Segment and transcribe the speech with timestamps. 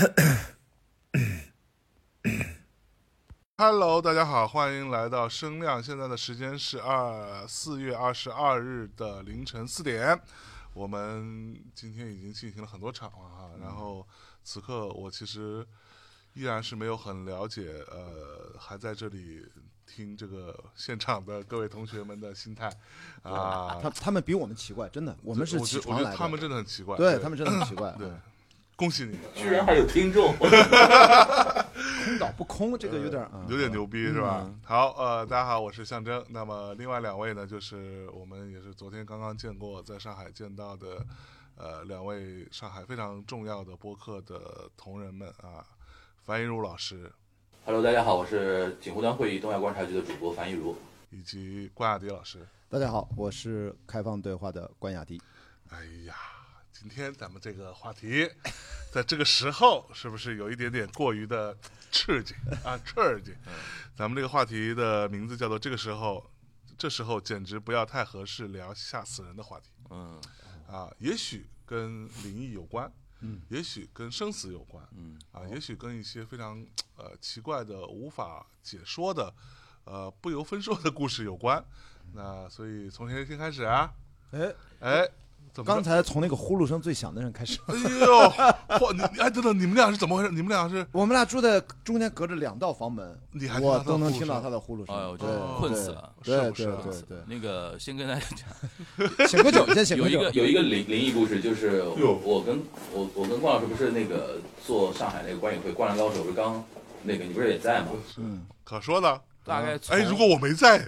[3.58, 5.82] Hello，大家好，欢迎来到声量。
[5.82, 10.18] 现在的时间是二四月二十二日的凌晨四点。
[10.72, 14.06] 我们今天已经进行了很多场了哈，然后
[14.42, 15.66] 此刻我其实
[16.32, 19.46] 依然是没有很了解，呃，还在这里
[19.86, 22.72] 听这个现场的各位同学们的心态
[23.22, 23.78] 啊。
[23.82, 27.90] 他他们比我们奇怪，真的，我们是我觉得我起床来他们真的很奇怪，对他们真的很奇怪。
[27.98, 28.18] 对嗯，
[28.80, 34.40] 恭喜你，居然还有听众， 空岛不空，这个有点啊，有点牛逼是吧？
[34.42, 36.24] 嗯好，呃，大家好，我是象征。
[36.30, 41.04] 那么另外两位呢，就是我们也是昨天刚刚见过，在上海见到的，
[41.58, 45.62] 呃，两位上海非常重要的播客的同仁们啊，
[46.22, 47.12] 樊一茹老师
[47.66, 50.74] Hello，大家好，我是锦湖端会议东亚观察局的主播樊一茹。
[51.10, 52.38] 以及关雅迪老师。
[52.70, 55.20] 大家好，我是开放对话的关雅迪。
[55.68, 56.14] 哎呀，
[56.80, 58.26] 今天咱们这个话题，
[58.90, 61.54] 在这个时候是不是有一点点过于的
[61.92, 62.78] 刺激啊？
[62.78, 63.34] 刺激！
[63.94, 66.24] 咱们这个话题的名字叫做“这个时候”，
[66.78, 70.18] 这时候简直不要太合适聊吓死人的话题嗯
[70.66, 70.90] 啊！
[71.00, 79.30] 也许跟灵异有关，嗯，也许跟生死有关，嗯啊，也许跟一些非常呃奇怪的、无法解说的、
[79.84, 81.62] 呃不由分说的故事有关。
[82.14, 83.92] 那所以从谁先开始啊？
[84.32, 85.08] 哎，哎，
[85.52, 87.58] 怎么刚才从那个呼噜声最响的人开始。
[87.66, 88.92] 哎呦，嚯！
[88.92, 90.30] 你哎，等等，你们俩是怎么回事？
[90.30, 94.94] 你们俩是我们俩住在中间，隔着两道房门，你还我都能听到他的呼噜声。
[94.94, 96.12] 哎呦，对这哦困死了。
[96.22, 100.42] 对对是不是啊对对那个先跟大家讲，对， 醒个酒，先醒有一个酒。
[100.42, 102.62] 有一个灵灵异故事，就是我跟
[102.92, 106.62] 我我跟关老师不是那个做上海那个观影会《灌篮高手》，不是刚
[107.02, 107.88] 那个你不是也在吗？
[108.18, 109.20] 嗯，可说呢。
[109.42, 110.78] 大概哎，如果我没在，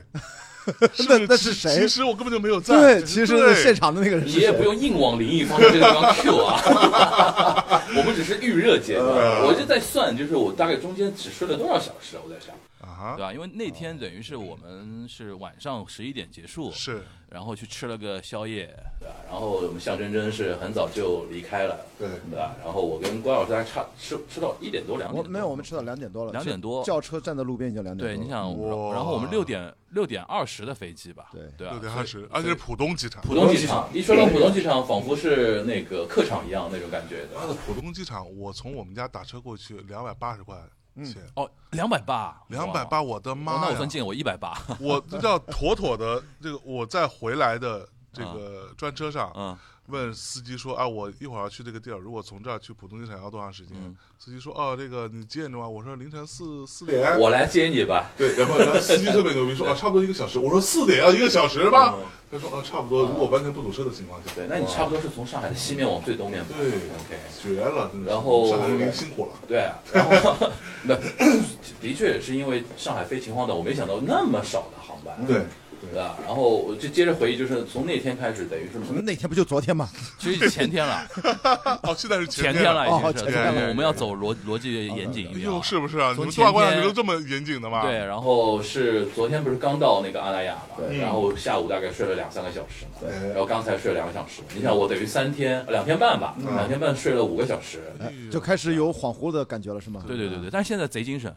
[0.81, 2.77] 那是那是谁 其实我根本就没有在。
[2.81, 4.27] 对，其实现场的那个人？
[4.27, 9.09] 你也不用硬往灵异方向这个地方 Q 啊， 我们只是预热阶段。
[9.09, 13.33] 嗯我就在算，就是我大概中间只睡了多少小时，我在想，啊对，吧？
[13.33, 18.67] 因为那天等于是我们是晚上十一点结束，是然后去吃了个宵夜，
[19.01, 19.15] 对吧？
[19.31, 22.55] 然后我们向真真是很早就离开了，对对吧？
[22.63, 26.33] 然后我跟关老师还差吃吃到一点多两点多，没有，我们吃到两点多了。
[26.33, 28.25] 两点多轿车站在路边已经两点对，多了。
[28.25, 31.73] 对你想，我然后我们六点六点二十的飞机吧，对对吧？
[31.73, 33.23] 六点二十，而且是浦东机场。
[33.23, 37.29] 浦东机场，一说到浦东机场，仿佛是那个客场一样那种感觉的。
[37.39, 40.57] 他的浦东机场，我从我们家打车过去两百八十块
[40.97, 43.59] 钱，哦，两百八，两百八，我的哦妈呀！
[43.63, 49.57] 那我算近，我一百八，我这叫妥妥的这个，我在回来的这个专车上，嗯，
[49.89, 53.77] 问司机说啊，我一会儿要去这个地儿，如果从这儿去浦东机场要多长时间？
[53.77, 55.69] 嗯司机说哦，这个你几点钟啊？
[55.69, 57.19] 我说凌晨四四点。
[57.19, 58.13] 我来接你吧。
[58.17, 60.39] 对，然后然后司机特别牛逼，说啊，差不多一个小时。
[60.39, 61.97] 我说四点啊，一个小时吧。
[62.31, 64.31] 他说啊，差不多，如果完全不堵车的情况下。
[64.37, 66.55] 对，那你差不多是从上海的西面往最东面吧。
[66.57, 67.19] 对，OK。
[67.43, 68.13] 绝了，真的。
[68.13, 69.33] 然后上海人民辛苦了。
[69.49, 70.37] 对啊，然后
[70.87, 70.95] 那
[71.83, 75.43] 的确是因为上海飞秦皇岛，我没想到那么少的航班，对，
[75.83, 76.17] 对吧？
[76.27, 79.89] 然后我就接着回忆，就是从那天开始，等于是什么那天不就昨天吗？
[80.19, 81.07] 其实前天了，
[81.83, 85.61] 哦，现在是前天天了已经是，哦前天了对我们要走逻逻辑严谨一点啊。
[85.63, 86.11] 是不是啊？
[86.11, 87.83] 你从们东亚观察前天局都这么严谨的吗？
[87.83, 94.43] 对，然后是昨天不是刚到那个阿那亚嘛，对然后下午大概睡了两三个小时嘛，对然后刚才睡了两个小时。
[94.55, 97.83] 你想我等于三天两天半吧，嗯两天半睡了五个小时。
[98.01, 100.03] 哎，就开始有恍惚的感觉了，是吗？
[100.07, 101.35] 对对对对，但是现在贼精神，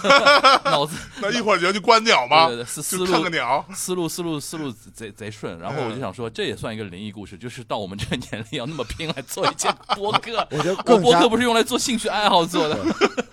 [0.64, 2.46] 脑子那一会儿你要去观鸟吗？
[2.46, 3.64] 对对对思思去路看个鸟。
[3.82, 10.46] 思路思路思路贼贼顺，然后我就想说，这也算一个灵异故事，就是到我们这个年龄要那么拼来做一件 播客。
[10.52, 12.76] 我觉得我播客不是用来做兴趣爱好做的，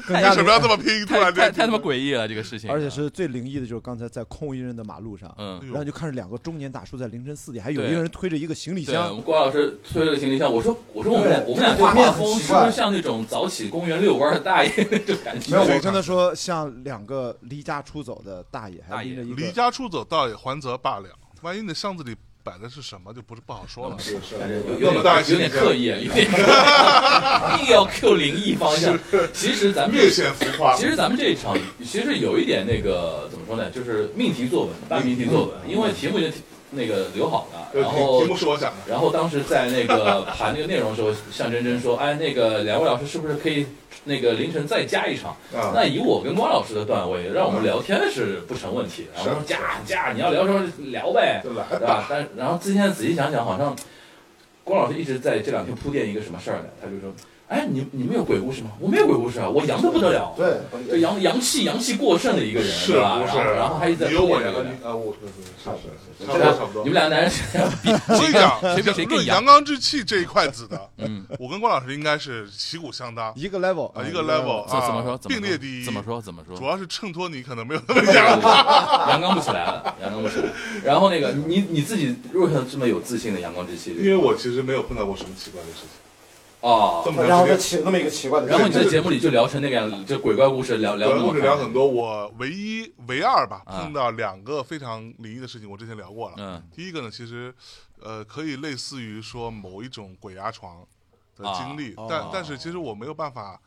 [0.09, 1.05] 为什么要这么拼？
[1.05, 2.67] 突太然间太太他妈诡异了这个事情。
[2.67, 15.51] 而且是最灵异的，就是刚才在空无一人的马路上，嗯，然后就看着两个中年大叔在凌晨四点，还有一个人推着一个行李箱，们郭老师推了个行李箱，我说我说我们俩我们俩这画面风是不是像那种早起公园遛弯的大爷那种感觉？
[15.51, 19.51] 没有，我跟他说像两个离家出走的大爷，还大爷离拎着一个离。
[19.51, 21.09] 家出走，倒也还则罢了。
[21.41, 23.97] 万一你的箱子里摆的是什么，就不是不好说了。
[23.99, 24.35] 是是
[24.79, 26.25] 有那么大有点有点刻意，有点
[27.59, 28.97] 硬要 Q 灵异方向。
[29.33, 30.75] 其实咱们略显浮夸。
[30.75, 36.33] 其实咱们这一场其实有一点那个怎么说呢，就是命题作文，大命题作文，因为题目已经
[36.71, 38.77] 那个留好的，然后题目是我讲的。
[38.87, 43.65] 然后当时在那个 盘那个内容的时候，向真真说，哎，那个两位老师是不是可以
[44.03, 45.31] 那个凌晨再加一场？
[45.53, 49.07] 啊，那以我跟关老师的段位，让我们聊天是不成问题。
[49.15, 50.61] 然后说加加，你要聊什么
[50.91, 52.05] 聊呗，就来对吧？
[52.09, 53.75] 但然后今天仔细想想，好像
[54.63, 56.65] 关老师一直在这两天铺垫一个什么事儿呢？
[56.81, 57.11] 他就说，
[57.49, 58.69] 哎，你你们有鬼故事吗？
[58.79, 60.35] 我没有鬼故事啊，我阳的不得了。
[60.37, 63.19] 对，就阳阳气阳气过剩的一个人，是对吧？
[63.27, 63.37] 是？
[63.37, 65.49] 然后然后还一直在你有我两个阳刚，呃，我是是是
[66.19, 66.91] 是，差不多差不多你。
[66.91, 67.31] 们两个男人
[67.81, 75.17] 比我跟你讲，谁比谁更阳论阳刚之气这一块子的，嗯，我跟关老师应该是旗鼓相当一个 level 啊，一个 level 啊，怎怎么说？
[75.17, 75.83] 怎么说并列第一。
[75.83, 76.03] 怎么？
[76.03, 76.21] 说？
[76.21, 76.55] 怎么说？
[76.55, 79.09] 主要是衬托你可能没有那么阳刚。
[79.09, 80.43] 阳刚不起来了，阳刚不起来。
[80.83, 83.95] 然后那个你你自己为什么这么有自信的阳光之气？
[83.97, 85.89] 因为我其实没有碰到过什么奇怪的事情，
[86.61, 87.01] 哦。
[87.05, 87.79] 这，么然后他长时间。
[87.79, 93.81] 起那么一个奇怪的，然后你在节目里就聊成那个样子，就鬼怪故事聊聊聊那么故事聊很多，我唯一唯二吧啊。
[93.81, 96.35] 碰到两个非常灵异的事情，我之前聊过了。
[96.37, 96.63] 嗯。
[96.75, 97.53] 第一个呢，其实
[98.01, 100.85] 呃可以类似于说某一种鬼压床
[101.35, 102.05] 的经历，啊。
[102.09, 102.29] 但哦。
[102.33, 103.59] 但是其实我没有办法，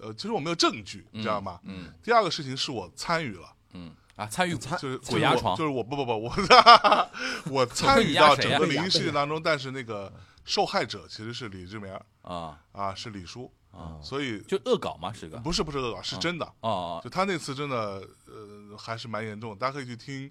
[0.00, 1.60] 呃，其实我没有证据，你知道吗？
[1.64, 1.92] 嗯。
[2.02, 3.92] 第二个事情是我参与了，嗯。
[4.16, 7.10] 啊，参与就是鬼压床就是我就是我不不不我
[7.50, 10.12] 我参与到整个灵异事件当中，但是那个
[10.44, 11.92] 受害者其实是李志明
[12.22, 16.52] 啊啊，是李叔，啊，所以就恶搞嘛，是个不是不是恶搞，是真的。
[16.60, 20.30] 哦就他那次真的呃还是蛮严重的，大家可以去听。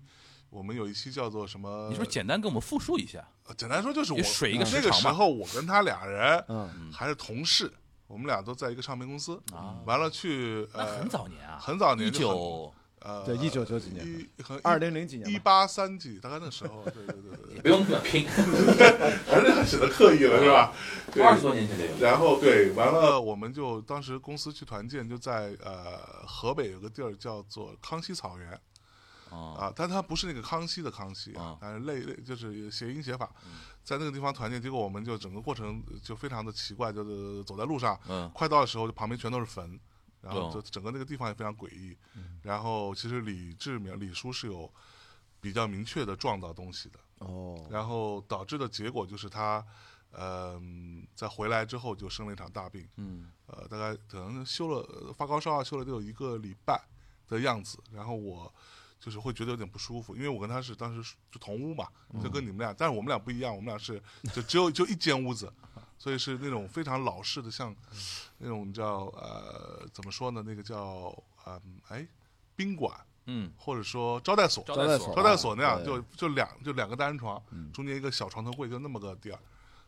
[0.49, 1.87] 我们有一期叫做什么？
[1.89, 3.23] 你是不是简单跟我们复述一下？
[3.45, 7.71] 呃简单说就是我水一个那个时候我跟他俩人嗯，还是同事，
[8.07, 9.39] 我们俩都在一个唱片公司。
[9.53, 12.73] 啊完了去呃那很早年啊，很早年一就
[13.09, 18.27] 呃对一九九几年一和二零零几年，一八三几，大概那时候，对对对对，不用那么拼，
[19.25, 20.73] 反正显得刻意了是吧？
[21.23, 22.05] 二十多年前这个。
[22.05, 25.97] 然后对，完了我们就当时公司去团建，就在呃
[26.27, 28.51] 河北有个地儿叫做康熙草原
[29.29, 33.29] 啊啊，但它不是那个康熙的康熙啊啊，但是类类就是谐音写法，
[33.83, 38.29] 在那个地方团建，结果我们就整个过程就非常的奇怪，就是走在路上，嗯。
[38.33, 39.79] 快到的时候，就旁边全都是坟，
[40.21, 41.97] 然后哦就整个那个地方也非常诡异。
[42.41, 44.71] 然后其实李志明李叔是有
[45.41, 49.65] 比较明确的撞到东西的，哦，然后导致的结果就是他，
[50.11, 56.81] 嗯、在回来之后就生了一场大病，嗯呃，大概可能休了呃发高烧啊，休了得有一个礼拜
[57.27, 57.77] 的样子。
[57.91, 58.53] 然后我
[58.99, 61.87] 就是会觉得有点不舒服，因为我跟他是当时就同屋嘛，
[62.21, 64.01] 就跟你们俩，但是我们俩不一样，我们俩是
[64.33, 65.51] 就只有就一间屋子，
[65.99, 67.75] 所以是那种非常老式的，像
[68.39, 70.41] 那种叫呃怎么说呢？
[70.43, 71.13] 那个叫
[71.45, 72.07] 嗯哎
[72.55, 72.91] 宾馆
[73.25, 77.39] 嗯，或者说招待所，招待所招待所那样，就就两就两个单人床，
[77.71, 79.37] 中间一个小床头柜，就那么个地儿。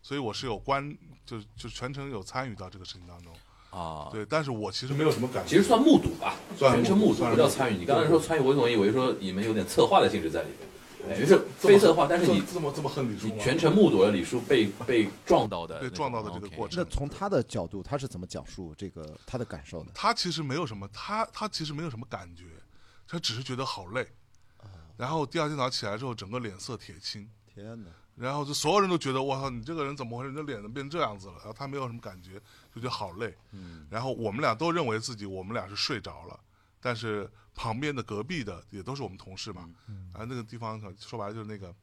[0.04, 3.34] 所以我是有关，就就全程有参与到这个事情当中。
[3.72, 5.50] 啊，对，但是我其实没有什么感觉。
[5.50, 7.78] 其实算目睹吧，算全程目睹，算不叫参与。
[7.78, 10.68] 你刚才说参与，我总以为说你们有点策划的性质在里面，
[11.10, 13.34] 哎，就是非策划，但是你这么这么恨李叔吗？
[13.36, 19.92] 你全程目睹了李叔被 被撞到的被撞到的这个过程那从他的角度，他是怎么讲述这个他的感受的？
[19.94, 22.46] 他其实没有什么，他他其实没有什么感觉，
[23.08, 24.08] 他只是觉得好累。
[24.98, 27.90] 然后第二天早上起来之后，整个脸色铁青，天哪！
[28.16, 30.30] 然后就所有人都觉得我操，你这个人怎么回事？
[30.30, 31.36] 你的脸怎么变这样子了？
[31.38, 32.34] 然后他没有什么感觉，
[32.76, 33.34] 就觉得好累。
[33.54, 36.40] 嗯然后我们俩都认为自己我们俩是睡着了，
[36.82, 41.74] 但是旁边的隔壁的也都是我们同事嘛，嗯啊，那个地方说白了就是那个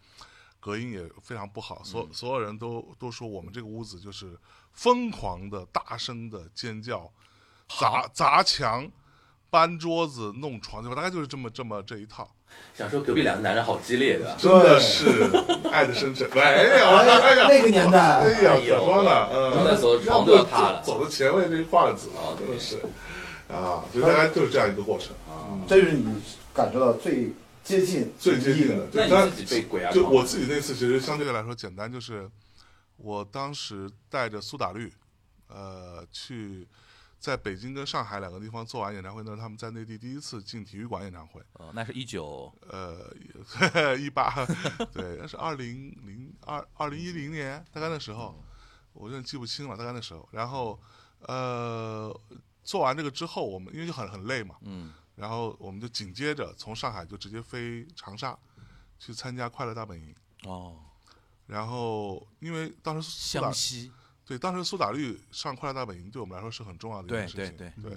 [0.61, 1.85] 隔音也非常不好，嗯。
[1.85, 4.37] 所所有人都都说我们这个屋子就是
[4.73, 7.11] 疯狂的大声的尖叫，
[7.69, 8.91] 砸砸墙。
[9.51, 10.95] 搬桌子、弄床，对吧？
[10.95, 12.31] 大概就是这么这么这一套，
[12.75, 15.09] 想说隔壁两个男人好激烈的，真的是
[15.73, 16.29] 爱的深沉。
[16.37, 19.29] 没有，哎呀，那个年代，哎呀，怎么说呢？
[19.33, 20.83] 嗯，刚才走床都要塌了。
[20.83, 22.79] 走走的前卫这一块子啊，真的是
[23.49, 25.15] 啊，所以大概就是这样一个过程。
[25.29, 26.23] 啊，这是你
[26.55, 27.33] 感受到最
[27.65, 28.87] 接近最接近的。
[28.93, 32.31] 那就他你自己被鬼压床，就我自己那次其实相对来说简单，就是
[32.97, 34.93] 我当时带着苏打绿，
[35.49, 36.67] 呃，去
[37.19, 43.13] 在北京跟上海两个地方做完演唱会，那是他们在内地第一次进体育馆演唱会，哦，那是一九呃，
[43.99, 44.47] 一八，
[44.93, 48.41] 对，那是二零零二二零一零年，大概那时候，
[48.93, 50.29] 我有点记不清了，大概那时候。
[50.33, 50.79] 然后，
[51.21, 52.15] 呃，
[52.69, 54.93] 做完这个之后，我们因为就很很累嘛，嗯。
[55.17, 58.39] 然后我们就紧接着从上海就直接飞长沙，
[58.99, 60.15] 去参加快乐大本营。
[60.45, 60.77] 哦，
[61.47, 63.91] 然后，因为当时湘西。
[64.27, 67.93] 对当时苏打绿上快乐大本营对我们来说是很重要的一件对事情，对对，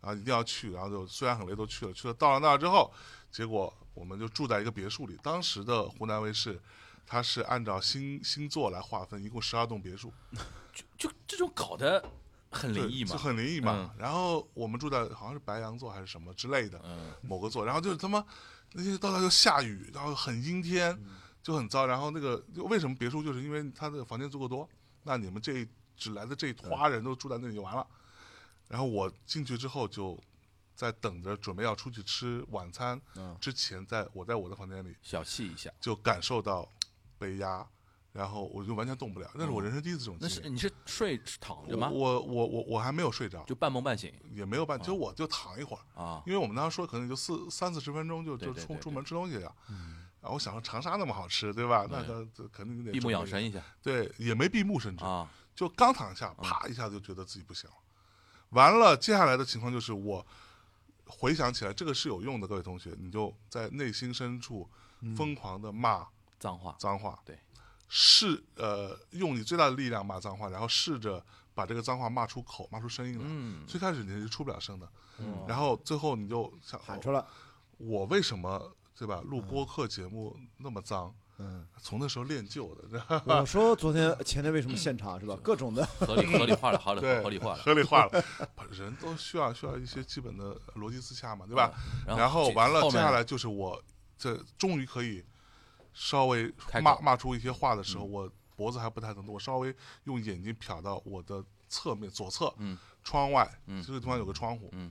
[0.00, 2.94] 然后一定要去，然后就虽然很累都去了，去了到了那儿之后，
[3.32, 5.18] 结果我们就住在一个别墅里。
[5.24, 6.62] 当时的湖南卫视，
[7.04, 10.12] 它是按照星星座来划分，一共十二栋别墅，
[10.72, 12.00] 就就这种搞得
[12.52, 13.94] 很灵异嘛就嘛，很灵异嘛。
[13.98, 18.24] 然后我们住在好像是白羊座还是什么之类的嗯某个座，然后就是他妈
[18.72, 21.86] 那些到那就下雨，然后很阴天，嗯就很糟。
[21.86, 24.68] 然后那个就为什么别墅，就是因为他的房间足够多，
[25.02, 25.66] 那你们这
[25.96, 27.86] 只来的这一坨人都住在那里就完了。
[28.68, 30.18] 然后我进去之后就
[30.74, 36.68] 在等着准备要出去吃晚餐嗯之前，在我在我的房间里小憩一下，就感受到
[37.18, 37.66] 被压，
[38.12, 40.28] 然后我就完全动不了，那是我人生第一次这种那。
[40.28, 41.88] 是你是睡躺着吗？
[41.88, 46.22] 我我我我还没有睡着，就半梦半醒也没有半，就我就躺一会儿，啊？
[46.26, 49.54] 因为我们当时说可能就四三四十分钟就就出出门吃东西了。
[50.20, 51.84] 然后我想说长沙那么好吃，对吧？
[51.90, 53.10] 那个这肯定得闭目。
[53.10, 55.28] 养神一下对，也没闭目，甚至啊！
[55.54, 57.76] 就刚躺下，啪一下就觉得自己不行了。
[58.50, 60.24] 完了，接下来的情况就是我
[61.06, 64.70] 回想起来，这个是有用的，各位同学，你就在内心深处
[65.16, 66.06] 疯狂的骂
[66.38, 67.36] 脏话脏话，对，
[67.94, 71.22] 试呃用你最大的力量骂脏话，然后试着
[71.52, 73.24] 把这个脏话骂出口，骂出声音来。
[73.26, 77.22] 嗯最开始你是出不了声的，嗯然后最后你就想喊出来，
[77.76, 79.20] 我为什么对吧？
[79.26, 85.36] 录播客节目那么脏，嗯， 从那时候练就的， 我说昨天前天为什么现场是吧？
[85.42, 88.24] 各种的，合理合理化了，好 了对，合理化了，合理化了。
[88.70, 91.70] 人都需要需要一些基本的逻辑自洽嘛，对吧？
[92.06, 93.78] 然然后完了，接下来就是我
[94.16, 95.22] 这终于可以
[95.92, 102.78] 稍微骂骂出一些话的时候，我脖子还不太疼痛，我稍微用眼睛瞟到我的侧面左侧，嗯。
[103.04, 103.82] 窗外，嗯。
[103.82, 104.90] 这个地方有个窗户，嗯。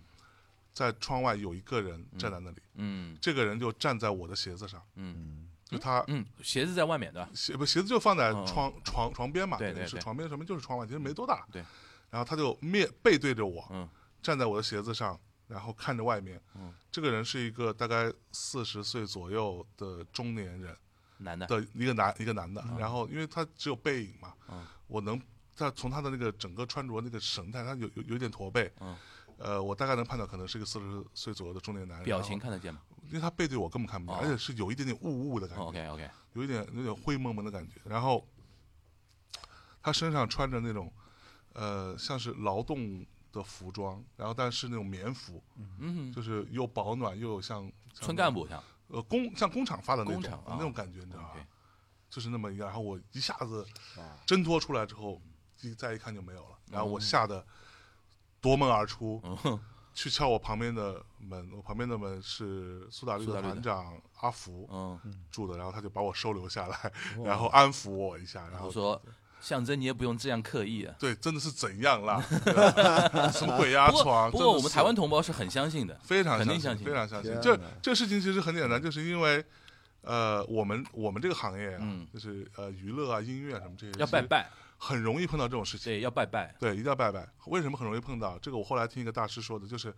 [0.74, 3.18] 在窗外有一个人站在那里，嗯。
[3.22, 5.48] 这个人就站在我的鞋子上，嗯。
[5.66, 8.46] 就他嗯，鞋子在外面对吧，鞋不鞋子就放在嗯。
[8.46, 11.48] 床床床边嘛，对对是床边什么就是窗外，其实没多大。
[11.52, 11.64] 对。
[12.10, 13.88] 然后他就面背对着我，嗯。
[14.22, 15.18] 站在我的鞋子上，
[15.48, 16.42] 然后看着外面。
[16.56, 16.74] 嗯。
[16.92, 20.76] 这个人是一个大概四十岁左右的中年人
[21.22, 25.20] 男的，的一个男一个男的，然后因为他只有背影嘛，嗯我能
[25.56, 28.72] 他从他的那个整个穿着那个神态，他有有有点驼背。
[28.80, 28.96] 嗯。
[29.38, 32.06] 呃，我大概能判断可能是一个四十岁左右的中年男人。
[32.06, 32.80] 表情看得见吗？
[33.08, 35.64] 因为他背对我根本看不见，哦而且是有一点点雾雾的感觉。
[35.64, 37.82] OK OK，有一点有点灰蒙蒙的感觉。
[37.84, 38.24] 然后
[39.82, 40.94] 他身上穿着那种
[41.54, 45.42] 呃像是劳动的服装，然后但是那种棉服，
[45.80, 47.64] 嗯，就是又保暖又有像
[47.96, 51.36] 像村干部像呃工像工厂发的那种那种感觉，你知道吧？
[52.10, 53.66] 就是那么一个，然后我一下子
[53.98, 55.22] 啊挣脱出来之后，
[55.62, 57.46] 一再一看就没有了，然后哦我吓得
[58.42, 59.60] 夺门而出，嗯
[59.94, 66.94] 去敲我旁边的门，我旁边的门是苏打绿的团长阿福嗯，住的，然后他就把我收留下来，
[67.26, 69.02] 然后安抚我一下，然后然后说
[69.42, 70.96] 象征你也不用这样刻意啊。
[71.00, 72.22] 对，真的是怎样啦？
[73.34, 74.32] 什么鬼压不过床？
[74.32, 77.36] 不过我们台湾同胞是很相信的，非常肯定相信，非常相信。
[77.42, 79.44] 这这事情其实很简单，就是因为
[80.02, 85.92] 呃，我们我们这个行业啊，嗯就是呃娱乐啊、音乐啊什么这些，要拜，拜，很容易碰到这种事情。
[85.92, 87.28] 对，要拜拜，对，一定要拜拜。
[87.48, 88.38] 为什么很容易碰到？
[88.40, 89.94] 这个我后来听一个大师说的，就是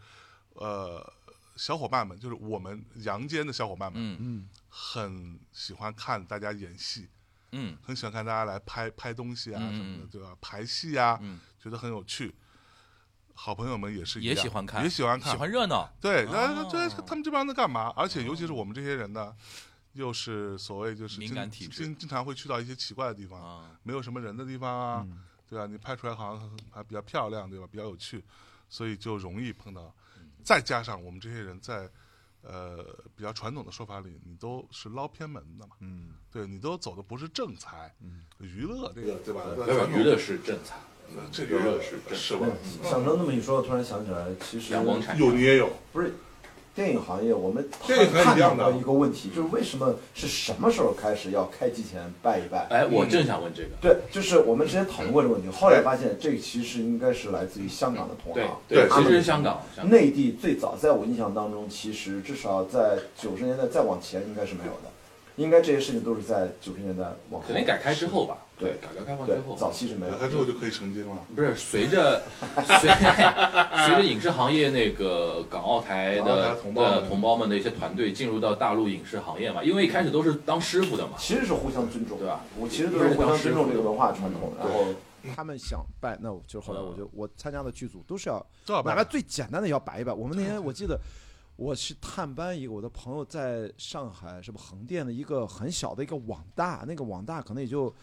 [0.55, 1.13] 呃，
[1.55, 7.07] 小伙伴们，就是我们阳间的小伙伴们，嗯嗯，很喜欢看大家演戏，
[7.53, 10.35] 嗯很喜欢看大家来拍拍东西啊嗯什么的嗯，对吧？
[10.41, 12.33] 排戏啊，嗯，觉得很有趣。
[13.35, 17.91] 好朋友们也是一也样喜欢看，也喜欢看，喜欢热闹，对，哦那这他们这帮人在干嘛？
[17.95, 19.35] 而且尤其是我们这些人呢，
[19.93, 25.65] 又是所谓就是敏经感体质经经常会去到一些奇怪的地方，啊，没有什么人的地方啊，嗯对吧？
[25.65, 27.67] 你拍出来好像还比较漂亮，对吧？
[27.71, 28.23] 比较有趣，
[28.69, 29.93] 所以就容易碰到。
[30.17, 31.89] 嗯再加上我们这些人在
[32.43, 32.83] 呃
[33.15, 39.41] 比较传统的说法里，你都是捞偏门的嘛，嗯，对你都走的不是正财，嗯，娱乐这个对吧？
[39.89, 40.77] 娱乐是正财，
[41.31, 42.47] 这娱乐是正是吧？
[42.83, 46.13] 象征那么一说，我突然想起来，其实阳光产有你也有，不是
[46.75, 52.65] 电影行业，我们探讨到一个问题，就是为什么是什么时候开始要开机前拜一拜？
[52.71, 53.69] 哎，我正想问这个。
[53.79, 58.43] 对，就是我们之前讨论过这个问题，后来发现这个其实应该是来自于香港的同行。
[58.67, 64.89] 对其实是香港，香港内地最早在我印象当中，其实至少在九十年代再往前应该是没有的，
[65.35, 67.43] 应该这些事情都是在九十年代往后。
[67.45, 68.37] 肯定改开之后吧？
[68.63, 70.23] 对改革开放之，后，早期是没有改革。
[70.25, 71.17] 开之后就可以成精了。
[71.35, 72.23] 不是随着
[72.79, 72.89] 随
[73.85, 82.41] 随着影视行业那个港澳台的同胞们的同胞们的一些团队进入到大陆影视行业嘛，因为一开始都是当师傅的嘛，其实是互相尊重，对吧？
[82.57, 84.85] 我其实都是互相尊重这个文化传统，然后
[85.35, 90.11] 他们想拜，那我就后来我就我参加的剧组都是要这哪怕最简单的也要摆一摆。
[90.13, 90.99] 我们那天我记得
[91.55, 97.93] 我去探班一个我的朋友在上海是不横店的一个很小的一个网大，那个网大可能也就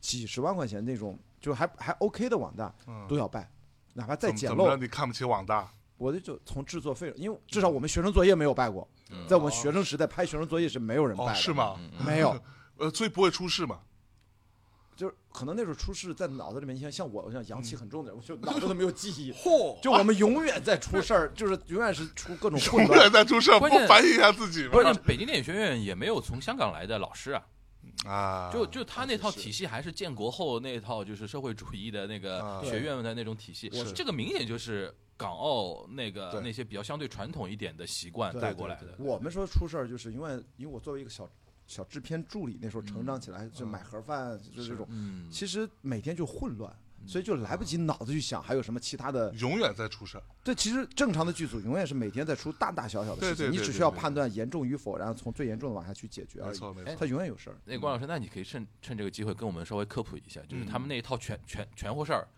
[0.00, 3.50] 几十万块钱那种，就还还 OK 的网大嗯都要拜，
[3.94, 5.72] 哪怕再简怎么怎么着陋，你看不起网大？
[5.96, 11.76] 我就就从制作费，因为至少我们学生作业没有拜过，嗯在我们学生时代拍学生作业是没有人拜哦，的，是吗？
[11.78, 12.36] 嗯没有。
[12.76, 13.80] 呃，所以不会出事嘛？
[14.94, 19.32] 就是可能那时候出事在脑子里面，你像像我，我像阳气很重的人，我就脑子都没有记忆。
[19.42, 23.10] 嚯就我们永远在出事儿，就是永远是出各种混永远。
[23.10, 24.70] 在出事儿，不反省一下自己吗？
[24.72, 27.44] 关键北京电影学院也没有从香港来的老师啊，
[28.04, 38.94] 啊，就就他那套体系还是建国后那套就是社会主义的那个啊学院的那种体系是，这个明显就是港澳那个那些比较相对传统一点的习惯带过来的。
[38.98, 41.28] 我们说出事儿，就是因为因为我作为一个小
[41.66, 44.86] 小制片助理，那时候成长起来就买盒饭，就是这种。
[44.90, 46.74] 嗯，其实每天就混乱，
[47.08, 49.32] 所以就来不及脑子去想还有什么其他的。
[49.36, 50.22] 永远在出事儿。
[50.44, 56.50] 对，其实正常的剧组永远是每天在出大大小小的事情，你只需要判断严重与否，然后从最严重的往下去解决而已。
[56.50, 57.06] 没错没哎错他。
[57.06, 57.56] 永远有事儿。
[57.64, 62.28] 那关老师，那你可以趁趁这个机会跟我们稍微科普一下，就是嗯他们那一套全全全乎事儿，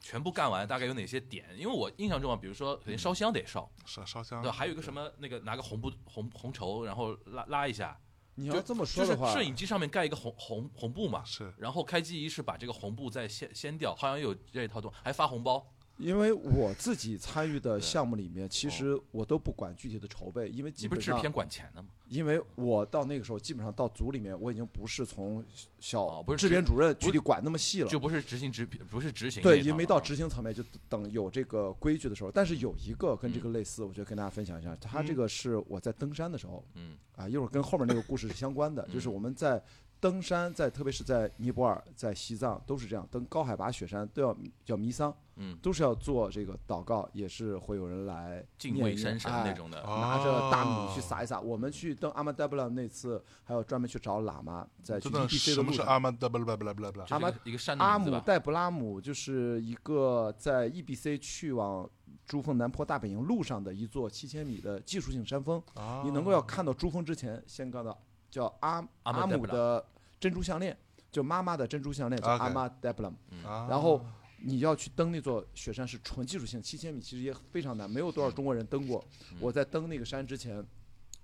[0.00, 1.46] 全部干完大概有哪些点？
[1.56, 4.50] 因为我印象中啊，比如说肯定烧香得烧，烧烧香对？
[4.50, 7.98] 还有一个什么那个拿个红布红红绸，然后拉拉一下，
[8.38, 15.66] 你要这么就是说的话，摄影机上面盖一个红红红布嘛，是然后开机仪式把这个红布再掀掀掉，好像有这一套动，还发红包。
[15.98, 21.88] 因为我自己参与的项目里面，其实我都不管具体的筹备，因为基本上你不是制片管钱的吗？
[22.08, 25.44] 因为我到那个时候，基本上到组里面，我已经不是从
[25.78, 27.98] 小哦不是制片主任具体管那么细了就。
[27.98, 32.30] 不是执行执不是执行对，一套因为到啊执行层面，就等有这个规矩的时候。
[32.30, 34.74] 但是有一个跟这嗯个类似，我觉得跟大家分享一下。
[34.76, 39.62] 它这个是我在登山的时候嗯啊，一会儿跟后面那个故事是相关的，就是嗯我们在
[40.00, 49.82] 登山，在特别是在尼泊尔、在西藏都是这样，登高海拔雪山都要叫弥桑，嗯，都是要做这个祷告，也是会有人来敬念一念畏山神哎那种的。
[49.82, 51.40] 拿着大米去哦撒一撒。
[51.40, 55.86] 我们去登阿曼达布拉那次，还有专门去找喇嘛，在去真的 EBC 什么是的路上。
[55.86, 57.04] 阿曼达布拉布拉布拉布拉？
[57.06, 57.98] 就是一个山阿。
[57.98, 61.88] 姆代布拉姆就是一个在 EBC 去往
[62.24, 65.60] 珠峰南坡大本营路上的一座七千米的技术性山峰。
[65.74, 67.98] 啊你能够要看到珠峰之前，先看到
[68.30, 69.84] 叫阿阿阿姆的
[70.20, 70.76] 珍珠项链，
[71.10, 73.16] 就妈妈的珍珠项链叫阿玛德布拉姆。
[73.46, 73.66] 啊。
[73.68, 74.04] 然后
[74.42, 79.04] 你要去登那座雪山是纯技术性，七千米其实也非常难，没有多少中国人登过。
[79.40, 80.64] 我在登那个山之前，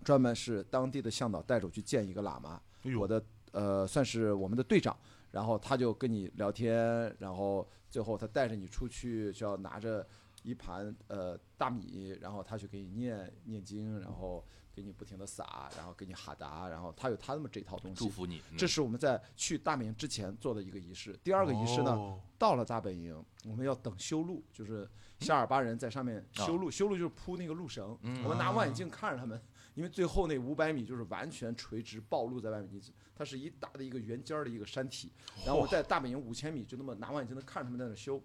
[0.02, 4.96] 专门是当地的向导带着我去见一个喇嘛，哎我的呃算是我们的队长，
[5.30, 10.06] 然后他就跟你聊天，然后最后他带着你出去，就要拿着
[10.42, 17.96] 一盘呃大米，然后他去给你念念经，然后给你不停的撒，然后给你哈达，然后他有他那么这套东西。
[17.96, 18.42] 祝福你。
[18.50, 21.16] 嗯这是我们在去大本营之前做的一个仪式。
[21.22, 24.88] 第二个仪式呢，哦到了大本营，我们要等修路，就是
[25.20, 27.96] 夏尔巴人在上面修路，修路就是铺那个路绳。
[28.02, 29.40] 嗯我们拿望远镜看着他们，
[29.74, 32.82] 因为最后那五百米就是完全垂直暴露在外面，你
[33.14, 35.12] 它是一大的一个圆尖儿的一个山体。
[35.46, 38.20] 然后我在大本营五千米就那么拿望远镜能看着他们在那修，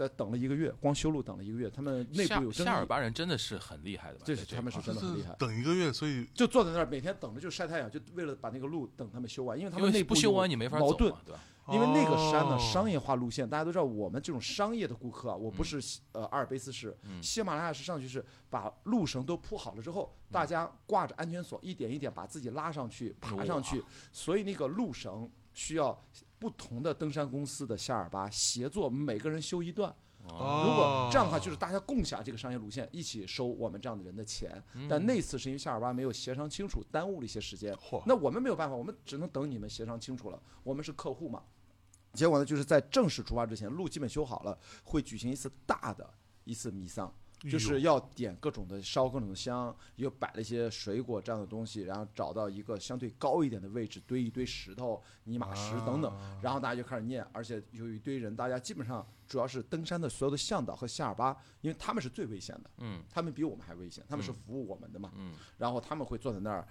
[0.00, 2.52] 但等了一个月，光修路等了一个月，他们内部有争议。
[2.52, 4.22] 夏夏尔巴人真的是很厉害的吧？
[4.24, 11.40] 这是他们是真的很厉害，等一个月，所以就坐在那儿每天等着就晒太阳，就为了把那个路等他们修完，因为他们内部修完你没法矛盾，对吧？
[11.68, 26.02] 因为那个山呢，哦商业化路线，大家都知道，我们这种商业的顾客啊，我不是西呃阿尔卑斯市，嗯喜马拉雅是上去是把路绳都铺好了之后，嗯大家挂着安全锁，一点一点把自己拉上去、爬上去，所以那个路绳需要
[26.40, 29.94] 不同的登山公司的夏尔巴协作，每个人修一段。
[30.24, 34.62] 哦如果这样的话，就是大家共享这个商业路线，一起收我们这样的人的钱。
[34.74, 37.74] 嗯但那次是因为夏尔巴没有协商清楚，耽误了一些时间。
[37.74, 40.42] 嚯那我们没有办法，我们只能等你们协商清楚了。
[40.62, 41.42] 我们是客户嘛。
[42.12, 46.08] 结果呢，就是在正式出发之前，路基本修好了，会举行一次大的
[46.44, 47.10] 一次弥撒，
[47.48, 63.02] 就是要点各种的烧各种的香，又摆了一些水果这样的东西，然后找到一个相对高一点的位置，堆一堆石头、泥马石等等，然后大家就开始念，而且有一堆人，大家基本上主要是登山的所有的向导和夏尔巴，因为他们是最危险的，嗯。
[63.08, 65.34] 他们比我们还危险，他们是服务我们的嘛，嗯。
[65.56, 66.66] 然后他们会坐在那儿，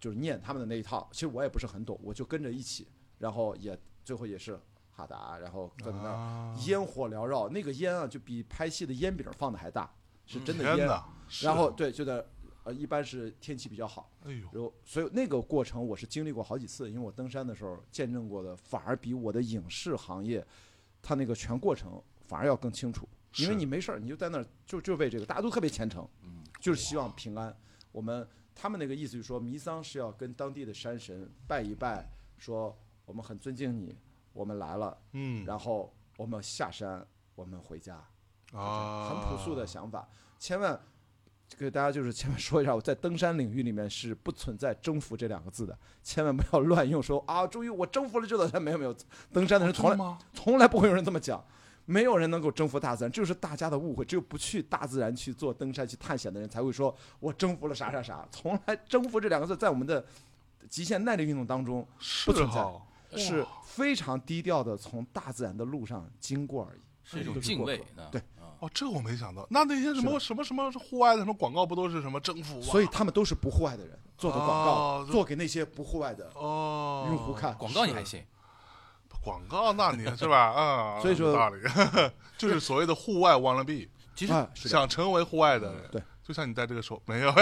[0.00, 1.08] 就是念他们的那一套。
[1.12, 4.58] 其实我也不是很懂，我就跟着一起，然后也最后也是
[4.90, 6.56] 哈达，然后坐在那儿，啊。
[6.66, 9.90] 烟火缭绕，那个烟啊就比拍戏的烟饼放的还大，
[10.28, 10.76] 是真的烟。
[10.76, 11.04] 天哪！
[11.28, 12.24] 是然后对，就在
[12.64, 20.46] 呃，一般是天气比较好，哎呦，然后所以那个过程我是经历过好几次，因为我登山的时候见证过的，反而比我的影视行业，
[21.02, 27.54] 它那个全过程反而要更清楚，因为你没事儿，你就在那儿就就为这个，大家都特别虔诚，嗯，就是希望平安。
[27.92, 33.96] 我们他们那个意思就是说，弥桑是要跟当地的山神拜一拜，说我们很尊敬你，
[34.32, 38.02] 我们来了，嗯然后我们下山，我们回家，
[38.52, 40.08] 啊，很朴素的想法，
[40.38, 40.78] 千万
[41.56, 48.94] 给大家就是千万说一下，我在登山领域里面是不存在征服这两个字的，千万不要乱用说啊，终于我征服了这座山，没有没有，
[49.32, 50.16] 登山的人从来？
[50.32, 51.44] 从来不会有人这么讲。
[51.90, 54.04] 没有人能够征服大自然，这就是大家的误会。
[54.04, 58.28] 只有不去大自然去做登山、去探险的人，才会说“我征服了啥啥啥”。
[58.30, 60.04] 从来征服这两个字，在我们的
[60.68, 62.82] 极限耐力运动当中是不存在哈，
[63.16, 66.80] 是非常低调的，从大自然的路上经过而已。
[67.02, 68.06] 是一种敬畏的。
[68.12, 69.46] 对啊，哦，这我没想到。
[69.50, 72.62] 那那些什么什么什么户外的什么广告不都是什么征服啊？
[72.62, 77.54] 所以他们都是不户外的人做的广告，哦做给那些不户外的哦，用户看。
[77.56, 78.24] 广告你还信？
[79.22, 80.50] 广告，那你是吧？
[80.52, 81.60] 啊，所以说有道理，
[82.38, 87.32] 就是所谓的户外 wanna be，其实想成为户外的人，对，就像你戴这个手 没有，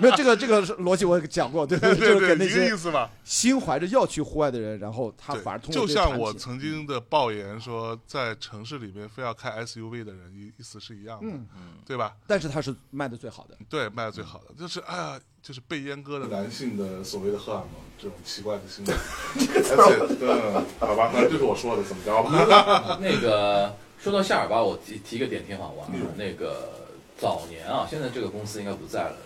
[0.00, 3.10] 没有这个这个逻辑我讲过，对对 就是对，一个给那些意思吧。
[3.24, 12.14] 心怀着要去户外的人，然后他反而通过就像我曾经的爆言说，在城市里面非要开 SUV 的人，意意思是一样的，嗯嗯对吧？
[12.26, 13.54] 但是他是卖的最好的。
[13.68, 17.68] 对，卖的最好的就是哎呀，就是被阉割的男性的所谓的荷尔蒙
[17.98, 18.90] 这种奇怪的心理。
[19.36, 22.98] 而且，嗯，好吧，那就是我说的，怎么着吧？
[23.02, 25.98] 那个说到夏尔巴，我提提个点挺好玩的。
[26.16, 26.83] 那个
[27.18, 29.16] 早年啊，现在这个公司应该不在了。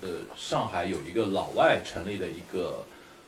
[0.00, 2.84] 呃，上海有一个老外成立的一个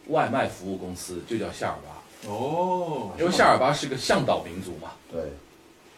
[0.08, 2.30] 外卖服务公司，就叫夏尔巴。
[2.30, 5.20] 哦，因为夏尔巴是个向导民族嘛，对，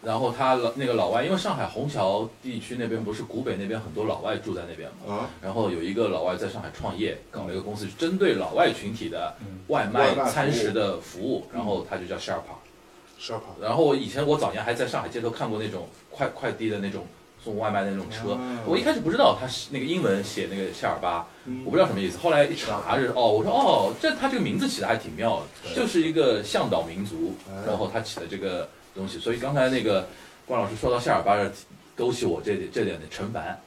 [0.03, 9.37] 然后他老那个老外，因为上海虹桥地区那边不是古北那边很多老外住在那边嘛，啊，然后有一个老外在上海创业，搞了一个公司，针对老外群体的
[9.69, 12.57] 外卖餐食的服务，然后他就叫 Sharpa。
[13.19, 17.07] 是啊，然后我以前我早年还在上海街头看过那种快快递的那种
[17.47, 22.19] 送外卖的那种车哦，我一开始不知道他是那个英文写那个夏尔巴，嗯我不知道什么意思。
[22.19, 29.21] 后来一查是哦，我说哦，这他这个名字起的还挺妙的，就是一个向导民族哎，然后他起的这个东西。
[29.21, 30.09] 所以刚才那个
[30.45, 31.49] 关老师说到夏尔巴这，
[31.95, 33.61] 勾起我这点这点的陈凡。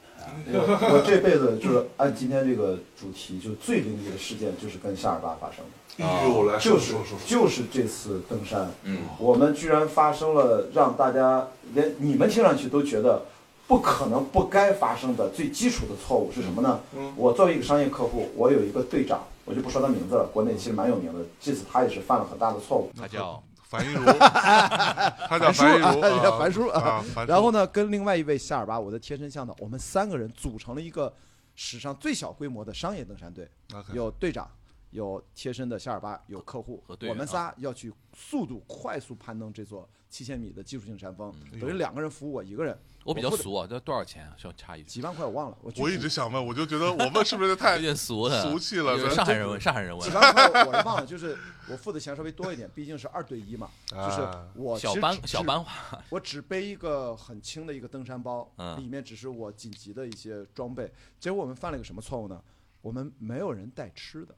[0.52, 0.60] 我
[0.92, 6.94] 我这辈子就是按今天这个主题，就最灵异的事件就是跟夏尔巴发生的，哎呦，来就是
[7.26, 13.24] 就是这次登山，嗯，我们居然发生了让大家连你们听上去都觉得
[13.70, 16.80] 不可能、不该发生的最基础的错误是什么呢？
[16.92, 17.14] 嗯。
[17.16, 22.90] 我作为一个商业客户，我有一个队长，我就不说他名字了，国内其实蛮有名的，这次他也是犯了很大的错误。
[22.98, 31.14] 他叫樊玉茹，他叫樊玉茹，樊叔啊樊叔啊啊，樊叔然后呢，跟另外一位夏尔巴，我的贴身向导，我们三个人组成了一个
[31.54, 33.48] 史上最小规模的商业登山队。
[33.92, 34.50] 有队长，
[34.90, 44.34] 有贴身的夏尔巴，有客户我们仨要去速度快速攀登这座七千米的技术性山峰，嗯等于两个人服务我一个人，我比较俗啊，这多少钱啊？
[44.36, 50.14] 需要差一句，几万块我忘了，我我一直想问，我就觉得我们是不是太有点俗了，俗气了上海人文，上海人文几。
[50.14, 51.38] 万块我是忘了，就是
[51.70, 60.92] 我付的钱稍微多一点，毕竟是二对一嘛，就是啊我其小班小班化，我只背一个很轻的一个登山包，嗯里面只是我紧急的一些装备。
[61.20, 62.42] 结果我们犯了一个什么错误呢？
[62.82, 64.34] 我们没有人带吃的，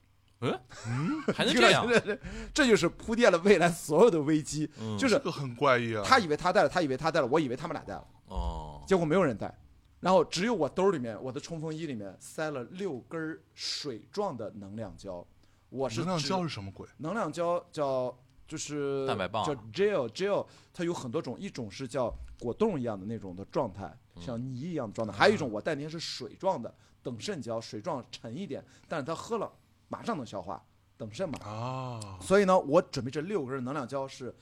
[1.34, 1.86] 还能这样？
[2.52, 4.68] 这就是铺垫了未来所有的危机。
[4.80, 6.02] 嗯就是这个很怪异啊。
[6.04, 9.54] 他以为他带了，他以为他带了，我以为他们俩带了，哦，结果没有人带。
[10.00, 15.24] 然后只有我兜里面，我的冲锋衣里面塞了六根水状的能量胶。
[15.68, 16.86] 我是能量胶是什么鬼？
[16.98, 18.12] 能量胶叫
[18.48, 29.50] 就是蛋白棒叫 gel gel，它有很多种，一种是叫果冻一样的那种的状态，嗯像泥一样的状态，还有一种我带那些是水状的等渗胶，水状沉一点，但是它喝了
[29.92, 30.64] 马上能消化，
[30.96, 31.38] 等肾嘛。
[31.44, 34.34] 啊，所以呢，我准备这六根能量胶是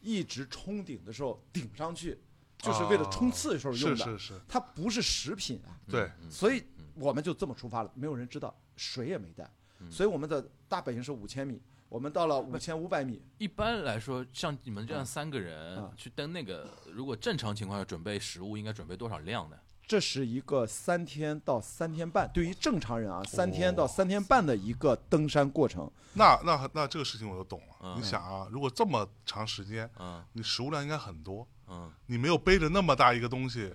[0.00, 2.20] 一直冲顶的时候顶上去，
[2.58, 5.72] 就是为了冲刺的时候用的，是是是，它不是食品啊。
[5.88, 6.62] 对，所以
[6.96, 9.50] 我们就这么出发了，没有人知道，水也没带，
[9.90, 19.56] 所以我们的大本营是五千米，我们到了五千五百米，一般来说，像你们这样三个嗯人去登那个，如果正常情况下准备食物，应该准备多少量呢？
[19.90, 25.90] 这是一个三天到三天半，对于正常人啊，三天哦到三天半的一个登山过程。
[26.12, 27.76] 那那那这个事情我就懂了。
[27.80, 33.74] 嗯你想啊，如果这么长时间，嗯你食物量应该很多，嗯，你没有背着那么大一个东西，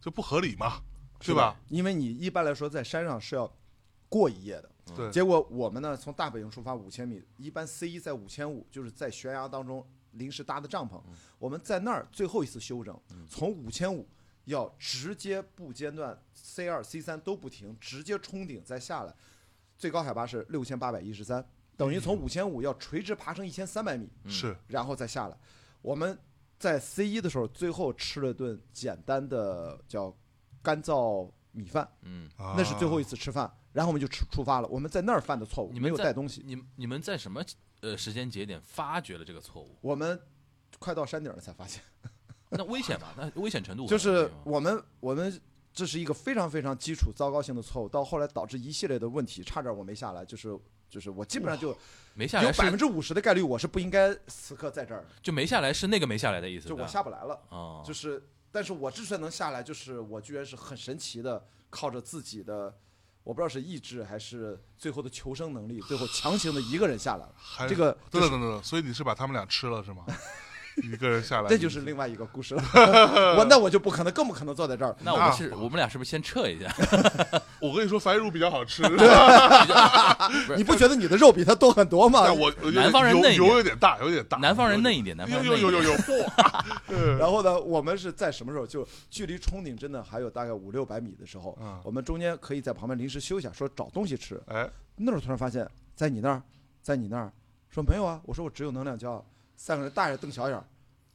[0.00, 0.80] 就不合理嘛，
[1.18, 1.54] 对吧？？
[1.68, 3.54] 因为你一般来说在山上是要
[4.08, 10.98] 过一夜的，对，结果我们呢从大本营出发五千米，一般 C 一在五千五，就是在悬崖当中临时搭的帐篷，
[11.38, 14.08] 我们在那儿最后一次休整，从五千五
[14.44, 19.14] 要直接不间断 C 二 C 三都不停，直接冲顶再下来，
[19.78, 21.44] 最高海拔是六千八百一十三，
[21.76, 25.36] 等于从五千五要垂直爬升一千三百米，是然后再下来。
[25.82, 26.18] 我们
[26.58, 30.14] 在 C 一的时候，最后吃了顿简单的叫
[30.62, 33.16] 干燥米饭，嗯，那是最后一次。
[33.16, 34.68] 吃饭，然后我们就出出发了。
[34.68, 36.42] 我们在那儿犯的错误，没你们在有带东西。
[36.44, 37.42] 你你们在什么
[37.80, 39.76] 呃时间节点发觉了这个错误？
[39.80, 40.20] 我们
[40.78, 41.82] 快到山顶了才发现，
[42.50, 43.14] 那危险吧？
[43.16, 45.40] 那危险程度就是我们我们
[45.72, 50.24] 这是一个非常非常基础糟糕性的错误，到后来导致一系列的问题，差点我没下来。
[50.24, 50.58] 就是
[50.88, 51.76] 就是我基本上就
[52.14, 57.40] 没下来有百分之五十的概率我是不应该此刻在这儿，就没下来是那个没下来的意思，就我下不来了。
[57.50, 62.76] 哦，就是，但是我之所以能下来，就是我居然是很神奇的，靠着自己的，
[63.22, 67.34] 我不知道是意志还是最后的求生能力，最后强行的一个人下来了。
[67.68, 70.04] 这个等就是等等等，所以你是把他们俩吃了是吗？
[70.82, 72.62] 一个人下来，这就是另外一个故事了。
[73.36, 74.94] 我那我就不可能，更不可能坐在这儿。
[75.02, 76.72] 那我们是我们俩是不是先撤一下？
[77.60, 78.82] 我跟你说，白肉比较好吃，
[80.56, 82.38] 你不觉得你的肉比他多很多吗但？
[82.38, 85.72] 我我南方人嫩一点油有点大，有点大，南方人嫩一点，南方有人嫩一点。
[85.72, 88.66] 有有有有，然后呢，我们是在什么时候？
[88.66, 94.40] 就距离冲顶真的还有大概五六百米的时候，嗯我们中间可以在旁边临时休息下，说找东西吃。
[94.46, 96.42] 哎，那时候突然发现，在你那儿，
[96.82, 97.32] 在你那儿，
[97.68, 99.24] 说没有啊，我说我只有能量胶，
[99.60, 100.64] 三个人大眼瞪小眼儿，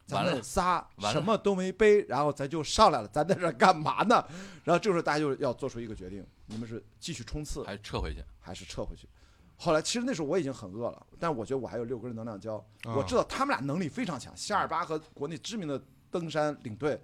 [0.06, 4.24] 咱完了们仨什么都没背，然后咱就上来了，咱在这干嘛呢？
[4.64, 8.24] 然后这时候大家就要做出一个决定，你们是继续冲刺还是撤回去？
[8.40, 9.10] 还是撤回去？
[9.58, 17.02] 后来其实那时候我已经很饿了，但我觉得我还有六根能量胶，啊我知道他们俩能力非常强，夏尔巴和国内知名的登山领队，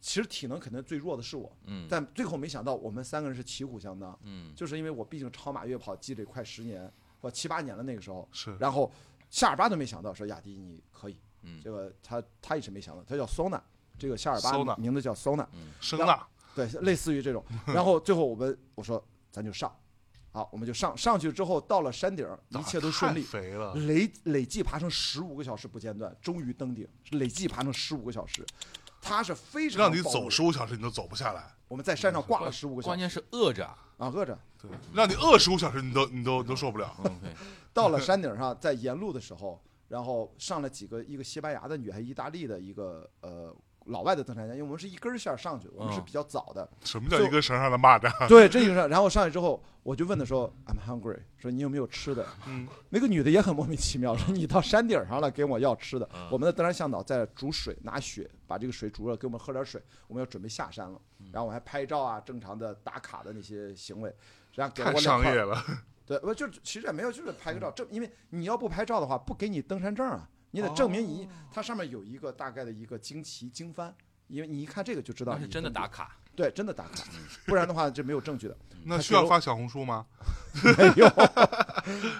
[0.00, 6.88] 其实体能肯定最弱的是我，嗯但最后没想到我们三个人是旗鼓相当，嗯，就是因为我毕竟超马越跑积累快十年
[7.20, 8.92] 或七八年了那个时候，是然后
[9.34, 11.60] 夏尔巴都没想到说雅迪你可以，嗯。
[11.60, 13.60] 这个他他一直没想到，他叫 Sona，
[13.98, 15.44] 这个夏尔巴名字叫 Sona，
[15.80, 16.20] 声呐，
[16.54, 17.44] 对，类似于这种。
[17.66, 19.74] 然后最后我们我说咱就上，
[20.30, 20.96] 好，我们就上。
[20.96, 23.24] 上去之后到了山顶，一切都顺利。
[23.24, 23.28] 太。
[23.28, 28.46] 肥了，累累计爬升十五个小时不间断，终于登顶，累计爬升十五个小时，
[29.02, 32.88] 他是非常让你走十五小时你都走不下来，我们在山上挂了十五个小时。
[32.90, 33.66] 关键是饿着。
[33.98, 34.38] 啊，饿着。
[34.60, 37.30] 对，让你饿十五小时你都你都你都受不了，嗯，对，
[37.74, 43.54] 到了山顶上，在沿路的时候，然后上了几个一个西班牙的女，孩意大利的一个呃
[43.86, 46.66] 老外的登山家，因为我们是一根线上去，我们是嗯比较早的。
[46.84, 48.28] 什么叫一根绳上的蚂蚱？
[48.28, 56.08] 对，这个上，然后上去之后，我就问他说：“I'm hungry，说你有没有吃的？”嗯，那个女的也很莫名其妙，说你到山顶上了，给我要吃的。
[56.14, 59.82] 嗯我们的登山向导在煮水，拿雪把这个水煮热，给我们喝点水。
[60.06, 64.14] 我们要准备下山了，嗯然后我还拍照啊，正常的打卡的那些行为，
[64.54, 65.34] 然后给我两块儿。
[65.34, 65.62] 商业了，
[66.06, 73.92] 对，我就其实也没有，就是拍个照，这，因为你要不拍照的话，不给你登山证啊，你得证明哦你，它上面有一个大概的一个经旗经幡。
[74.26, 76.18] 因为你一看这个就知道你那是真的打卡。
[76.36, 77.04] 对，真的打卡，
[77.46, 78.56] 不然的话就没有证据的。
[78.86, 80.04] 那需要发小红书吗？
[80.62, 81.10] 没有，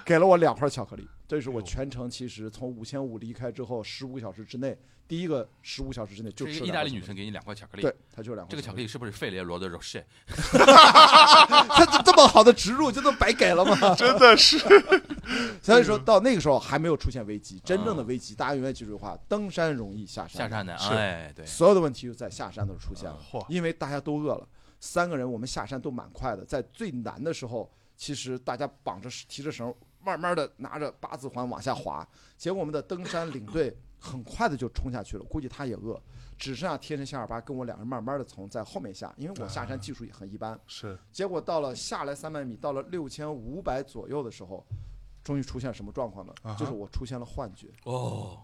[0.05, 1.07] 给了我两块巧克力。
[1.29, 10.03] 这是我全程其实从五千五离开之后，十五个小时之内，第一个十五小时之内就是吃了意大利女生给你两块巧克力，对，她就两块这个巧克力是不是费列罗的 Roche？
[10.27, 13.95] 她这这么好的植入，就都白给了吗？
[13.95, 14.59] 真的是，
[15.63, 24.49] 所以说到那个时候还没有出现危机，真正的危机，大家永远记住一句话：登山容易下山下山难，是哎，对，所有的问题就在下山的时候出现了，嚯，因为大家都饿了。
[24.81, 32.07] 三个人我们下山都蛮快的，在最难的时候，其实大家绑着提着绳，慢慢的拿着八字环往下滑。
[32.37, 35.99] 结果我们的登山领队很快的就冲下去了，估计他也饿，
[36.37, 40.59] 只剩下天神夏尔巴跟我两个人慢慢的从在后面下，因为我下山技术也很一般。
[40.67, 44.63] 是结果到了下来三百米，到了六千五百左右的时候，
[45.25, 46.35] 终于出现什么状况呢？
[46.57, 47.69] 就是我出现了幻觉。
[47.85, 48.39] 哦，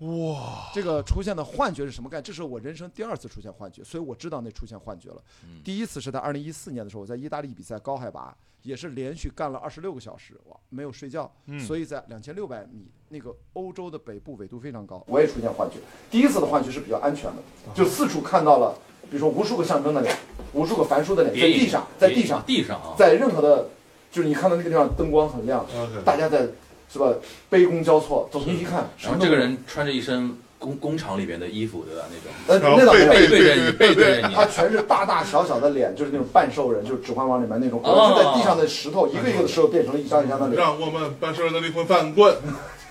[0.00, 2.22] 哇，这个出现的幻觉是什么概念？
[2.22, 5.20] 这是我人生第二次出现幻觉，所以我知道那出现幻觉了。
[5.44, 15.78] 嗯第一次是在二零一四年的时候，我在意大利比赛高海拔，也是连续干了二十六个小时，哇，没有睡觉，嗯所以在两千六百米那个欧洲的北部纬度非常高，我也出现幻觉。
[16.10, 17.42] 第一次的幻觉是比较安全的，
[17.74, 18.78] 就四处看到了，
[19.10, 20.16] 比如说无数个象征的脸，
[20.52, 23.70] 无数个繁书的脸，在地上，在地上，地上啊，在任何的，
[24.10, 25.64] 就是你看到那个地方灯光很亮
[26.04, 26.46] 大家在
[26.92, 27.12] 是吧
[27.50, 32.04] 杯弓交错，走进去一看，然后这个人穿着一身工工厂里边的衣服，对吧？
[32.46, 33.10] 那种呃然后背那倒没有。
[33.10, 40.58] 背对着你，背对着你，他全是大大小小的脸，就是那种半兽人，就是《指环王》里面那种，可哦能是在地上的石头，一个一个的石头变成了一张一张的脸。
[40.58, 42.34] 让我们半兽人的灵魂翻滚，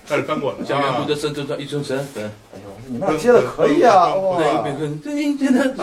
[0.07, 1.05] 开始翻滚了啊像原部！
[1.07, 4.15] 的身身一身身对，哎呦，你们俩接的可以啊！
[4.15, 5.75] 哇，每个人真的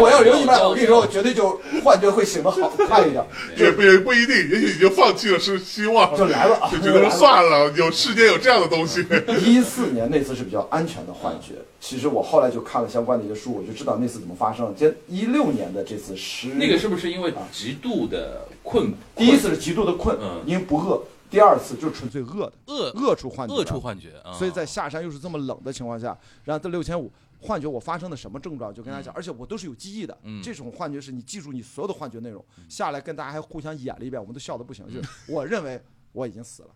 [0.00, 3.24] 我要有你们俩，我跟你说，我绝对就幻觉会醒得好看一点，
[3.58, 6.70] 也不也不一定，也许已经放弃了是希望，就来了啊！
[6.70, 9.04] 就觉得算了， 有世界有这样的东西。
[9.44, 14.72] 一四年那次是比较安全的幻觉，其实我后来就看了相关的一些书，我就知道那次怎么发生了。
[14.76, 18.92] 接一六年的这次失那个是不是因为极度的困？
[19.16, 21.00] 第一次是极度的困嗯，因为不饿；
[21.34, 30.16] 第二次就是纯粹饿的，饿饿出幻觉来了，饿出幻觉啊，所以在下山又是这么冷的情况下，然后这六千五，幻觉我发生的什么症状，就跟大家讲，而且我都是有记忆的。
[30.22, 30.40] 嗯。
[30.42, 34.86] 这种幻觉是你记住你所有的幻觉内容，下来跟大家还互相演了一遍，我们都笑得不行。
[34.86, 36.70] 就是我认为我已经死了，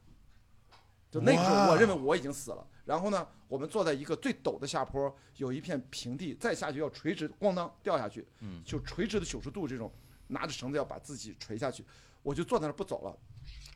[1.11, 2.67] 就那个时候我认为我已经死了。
[2.85, 8.63] 然后呢，我们坐在一个最陡的下坡，有一片平地，再下去要垂直，咣当掉下去，嗯。
[8.65, 9.93] 就垂直的九十度这种，
[10.27, 11.85] 拿着绳子要把自己垂下去，
[12.23, 13.17] 我就坐在那儿不走了，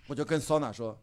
[0.06, 0.98] 我就跟桑娜说，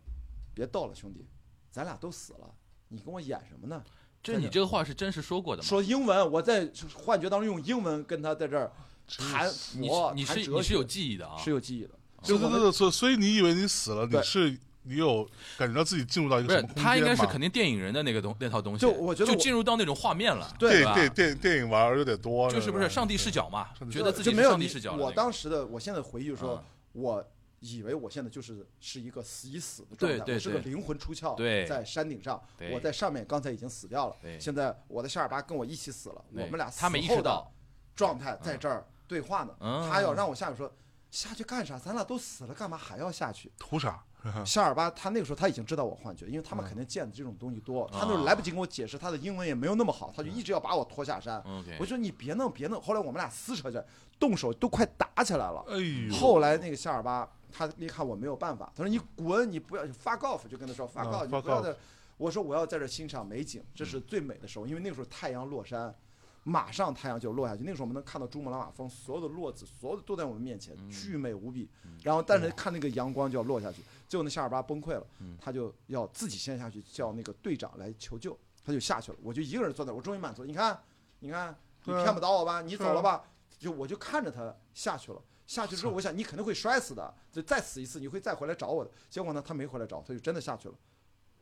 [0.54, 1.26] 别逗了，兄弟，
[1.72, 2.50] 咱俩都死了，
[2.88, 3.84] 你跟我演什么呢？
[4.22, 5.68] 这你这个话是真实说过的吗？
[5.68, 8.70] 说英文，我在幻觉当中用英文跟他在这儿
[9.08, 11.92] 谈你佛，是你谈哲是你是有记忆的啊，是有记忆的。
[12.24, 15.26] 对对对对，所以所以你以为你死了，你是你有
[15.58, 20.94] 感觉到自己进入到一不是个什么空间他应该是肯定电影人的那个东那套东西，就我觉得就进入到那种画面了，对对？
[20.94, 23.88] 电电电影玩儿有点多，就是不是上帝视角嘛上？
[23.88, 24.96] 帝觉得自己没有上帝视角。
[24.96, 26.64] 我当时的，我现在回忆就是说嗯，
[27.02, 32.42] 我以为我现在就是是一个死已死的状态，对对对我是个灵魂出窍，对在山顶上，
[32.72, 37.52] 我在上面刚才已经死掉了，对现在我的夏尔巴跟我一起死了，我们俩他没意死后的识到，
[37.96, 40.72] 状态在这儿对话呢，嗯他要让我下去说。
[41.12, 41.76] 下去干啥？
[41.80, 43.52] 咱俩都死了，干嘛还要下去？
[43.58, 44.04] 图啥？
[44.46, 51.44] 夏尔巴他那个时候他已经知道我幻觉，因为他们嗯肯定见的这种东西多，啊他那时候来不及跟我解释，他的英文也没有那么好，他就一直要把我拖下山。
[51.80, 53.84] 我说你别弄别弄，后来我们俩撕扯着，
[54.20, 55.66] 动手都快打起来了。
[55.70, 61.76] 哎呦，后来那个夏尔巴他一看我没有办法，他说你滚，你不要 fuck off，就跟他说 fuck 啊 off，你不要在。
[62.18, 65.96] 我说我要在这欣赏美景，这是最美的时候，因为那个时候太阳落山，
[66.44, 71.70] 马上太阳就落下去，那个时候我们能看到珠穆朗玛峰所有的落子，所有的都在我们面前，巨美无比。
[72.04, 75.08] 然后但是看那个阳光就要落下去，最后那夏尔巴崩溃了，
[75.40, 80.78] 他就要自己先下去叫那个队长来求救，他就下去了，我就一个人坐那儿，我终于满足，你看，
[81.20, 82.62] 你看，你骗不倒我吧？
[82.62, 83.24] 你走了吧？
[83.58, 85.22] 就我就看着他下去了。
[85.50, 88.92] 下去之后，我想你肯定会摔死的，就再死一次，你会再回来找我的。
[89.10, 90.76] 结果呢，他没回来找，他就真的下去了。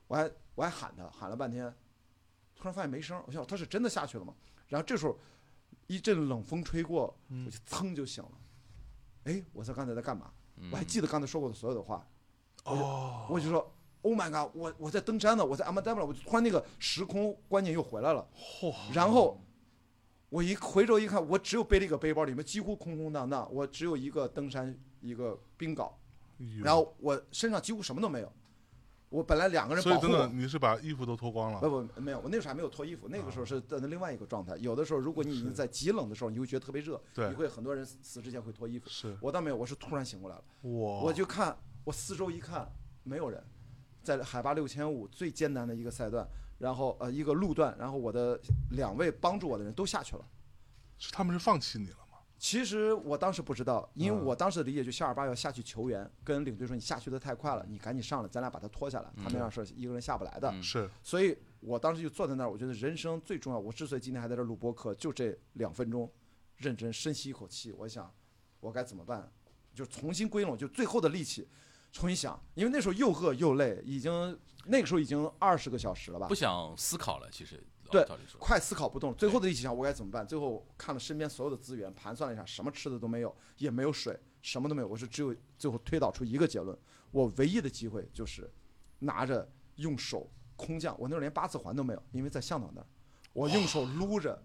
[0.07, 1.65] 我还我还喊他，喊了半天，
[2.55, 4.33] 突然发现没声儿，我想他是真的下去了吗？
[4.69, 5.19] 然后这时候
[5.87, 7.13] 一阵冷风吹过，
[7.45, 8.31] 我就噌就醒了。
[9.25, 10.31] 哎，我在刚才在干嘛？
[10.71, 12.07] 我还记得刚才说过的所有的话，
[12.63, 13.69] 哦，我就说
[14.03, 18.25] Oh my god，我我在登山呢，我在阿曼达布了，我就突然那个时空观念又回来了。
[18.33, 19.37] 嚯，然后
[20.29, 25.91] 我一回头一看，我只有背了一个背包，里面几乎空空荡荡，我只有一个登山一个冰镐，
[26.63, 28.31] 然后我身上几乎什么都没有。
[29.09, 34.57] 我本来两个人保护所以等等，，你是把衣服都脱光了不不没有，我那时候还没有脱衣服，那个时候是在另外一个状态。
[34.57, 38.89] 有的时候，如果你已经在极冷的时候，你会觉得特别热，对你会很多人死之前会脱衣服。
[38.89, 42.69] 是我倒没有，我是突然醒过来了，哇，我就看我四周一看，
[43.03, 43.41] 没有人，
[44.03, 48.39] 在海拔六千五最艰难的一个赛段，然后呃一个路段，然后我的
[48.71, 50.25] 两位帮助我的人都下去了。
[50.97, 52.17] 是他们是放弃你了吗？
[52.39, 59.11] 其实我当时不知道，因为嗯我当时的理解就夏尔巴要下去求援，跟领队说你下去的太快了，你赶紧上来，咱俩把他拖下来。
[59.17, 63.59] 他那样是一个人下不来的，嗯是所以我当时就坐在那儿，我觉得人生最重要。
[63.59, 66.11] 我之所以今天还在这儿录播课，就这两分钟，
[66.57, 68.11] 认真深吸一口气，我想
[68.59, 69.31] 我该怎么办，
[69.73, 71.47] 就重新归拢，就最后的力气，
[71.97, 72.39] 重新想。
[72.53, 78.05] 因为那时候又饿又累，已经那个时候已经二十个小时了吧不，想思考了，其实对
[78.37, 79.15] 快思考不动。
[79.15, 80.25] 最后的力气想我该怎么办？
[80.27, 84.87] 最后看了身边所有的资源，盘算了一下，什么吃的都没有，也没有水，什么都没有。
[84.87, 86.77] 我是只有最后推导出一个结论：
[87.09, 88.47] 我唯一的机会就是
[88.99, 90.95] 拿着用手空降。
[90.99, 92.87] 我那时候连八字环都没有，因为在向导那儿，
[93.33, 94.39] 我用手撸着，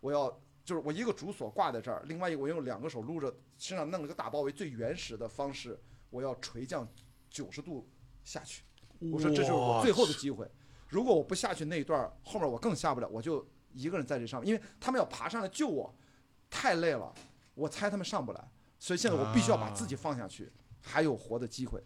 [0.00, 0.30] 我要
[0.64, 5.80] 就是我一个主锁挂在这儿，另外一个我用两个手撸着，身上弄了个大包围，最原始的方式，
[6.12, 6.86] 我要垂降
[7.28, 7.88] 九十度
[8.22, 8.62] 下去。
[9.10, 10.48] 我说这就是我最后的机会。
[10.88, 15.92] 如果我不下去那一段，后面我更下不了，我就一个人在这上面，因为他们要爬上来救我，
[16.50, 17.12] 太累了，
[17.54, 18.48] 我猜他们上不来，
[18.78, 21.82] 所以现在我必须要把自己放下去，还有活的机会。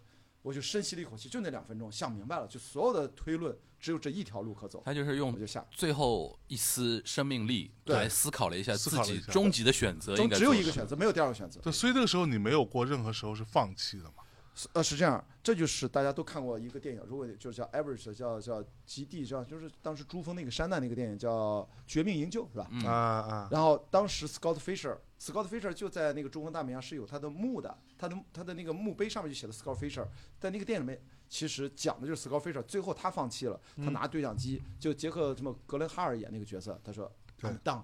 [0.46, 5.66] 我就深吸了一口气，就那两分钟，想明白了，就所有的推论只有这一条路可走，他就是用就下。
[5.72, 11.60] 最后一丝生命力对来思考了一下自己终极的选择，只有一个选择，没有第二个选择。
[11.62, 14.22] 对，所以那个时候你没有过任何时候是放弃的嘛？
[14.58, 22.66] 是呃，是这样，这就是大家都看过一个电影，如果就是叫 Everest，叫叫极地，叫就是当时珠峰那个山难那个电影叫《绝命营救》，是吧？
[22.70, 22.82] 嗯。
[22.86, 30.06] 啊啊，然后当时 Scott Fisher，Scott Fisher 就在那个珠峰大本营是有他的墓的，他的他的那个墓碑上面就写了 Scott Fisher，
[30.40, 37.50] 在那个电影里面其实讲的就是 Scott Fisher，最后他放弃了，他拿对讲机，就杰克什么格伦哈尔演那个角色，他说对。
[37.50, 37.82] I'm done，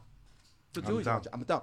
[0.73, 1.63] 就最后一句话 I'm 叫 I'm done。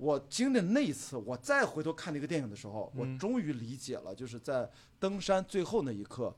[0.00, 4.66] 我经历那一次，我再回头看那个电影的时候，我嗯终于理解了，就是在
[4.98, 6.34] 登山最后那一刻，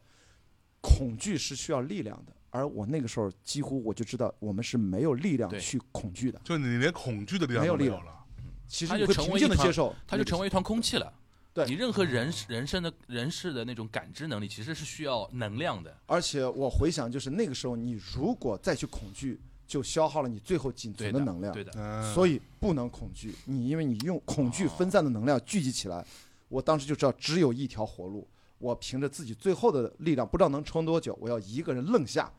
[0.80, 6.40] 恐惧是需要力量的，而我那个时候几乎我就知道，我们是没有力量去恐惧的。
[6.42, 8.24] 就你连恐惧的力量没有力量都没有了。
[8.66, 11.12] 其实你会平成为一团静的接受，它就成为一团空气了。
[11.54, 15.96] 对你任何人人生的人事的那种感知能力，其实是需要能量的。
[16.06, 21.52] 而且我回想，就是那个时候，你如果再去恐惧，就消耗了你最后仅存的，能量。
[21.52, 26.04] 对的，嗯，所以不能恐惧，你因为你用恐惧分散的能量聚集起来，
[26.48, 28.26] 我当时就知道只有一条活路，
[28.58, 32.30] 我凭着自己最后的力量，不知道能撑多久，我要一个人愣下。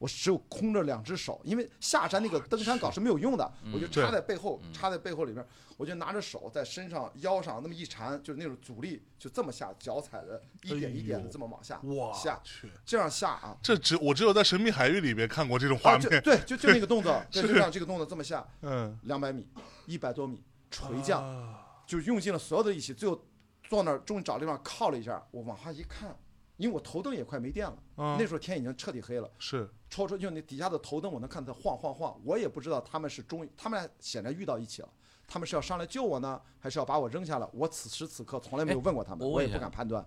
[0.00, 16.22] 我只有空着两只手，因为下山那个登山镐是没有用的，我就插在背后，插在背后里面，我就拿着手在身上、腰上那么一缠，就是那种阻力，就这么下，脚踩着一点一点的这么往下哇下，去，这样下啊，这只我只有在《神秘海域》里边看过这种画面。
[16.22, 19.46] 对，就就那个动作，对， 就这样这个动作这么下，嗯，两百米、
[19.84, 21.66] 一百多米垂降，啊。
[21.86, 23.20] 就用尽了所有的力气，最后
[23.64, 26.16] 坐那儿终于找地方靠了一下，我往下一看，
[26.60, 34.88] 因为我头灯也快没电了，啊那时候天已经彻底黑了，是抽出就那底下的头灯，我能看它晃晃晃，我也不知道他们是终于，他们俩显然遇到一起了。
[35.26, 37.48] 他们是要上来救我呢，还是要把我扔下来？
[37.54, 40.06] 我此时此刻从来没有哎问过他们，我也不敢判断。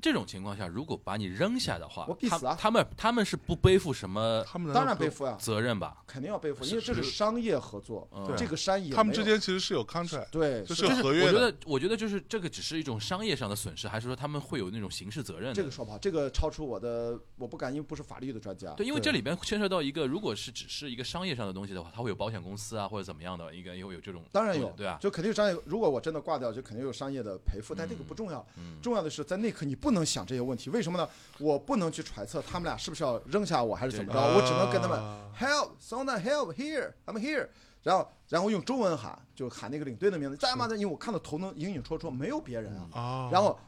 [0.00, 6.02] 这种情况下，如果把你扔下的话，我必死啊他他们他们是不背负什么他们当然背负啊、责任吧？
[6.06, 11.32] 肯定要背负，因为这是是商业合作，嗯对这个山也他们之间其实是有 contract，对就是合约的。
[11.32, 15.52] 我觉得，我觉得就是这个只是一种商业上的损失，还是说他们会有那种刑事责任？
[15.54, 18.72] 这个说不好，这个超出我的，我不敢，因为不是法律的专家。
[18.72, 25.60] 对，因为这里边牵涉到一个，如果是只是一个商业上的东西的话，它会有保险公司啊或者怎么样的，应该也会有这种当然有，对啊，就肯定有商业。
[25.64, 28.44] 如果我真的挂掉，就肯定有商业的赔付，但这个不重要。
[28.56, 31.08] 嗯重要的是在那刻你不能想这些问题，为什么呢？
[31.38, 37.48] 我不能去揣测他们俩是不是要扔下我，还是怎么着，我只能跟他们啊 help someone help here I'm here，
[37.82, 40.68] 然后然后用中文喊，就喊那个领队的名字，在吗？
[40.70, 42.88] 因为我看到头能隐隐绰绰，没有别人啊。
[42.92, 43.58] 啊，然后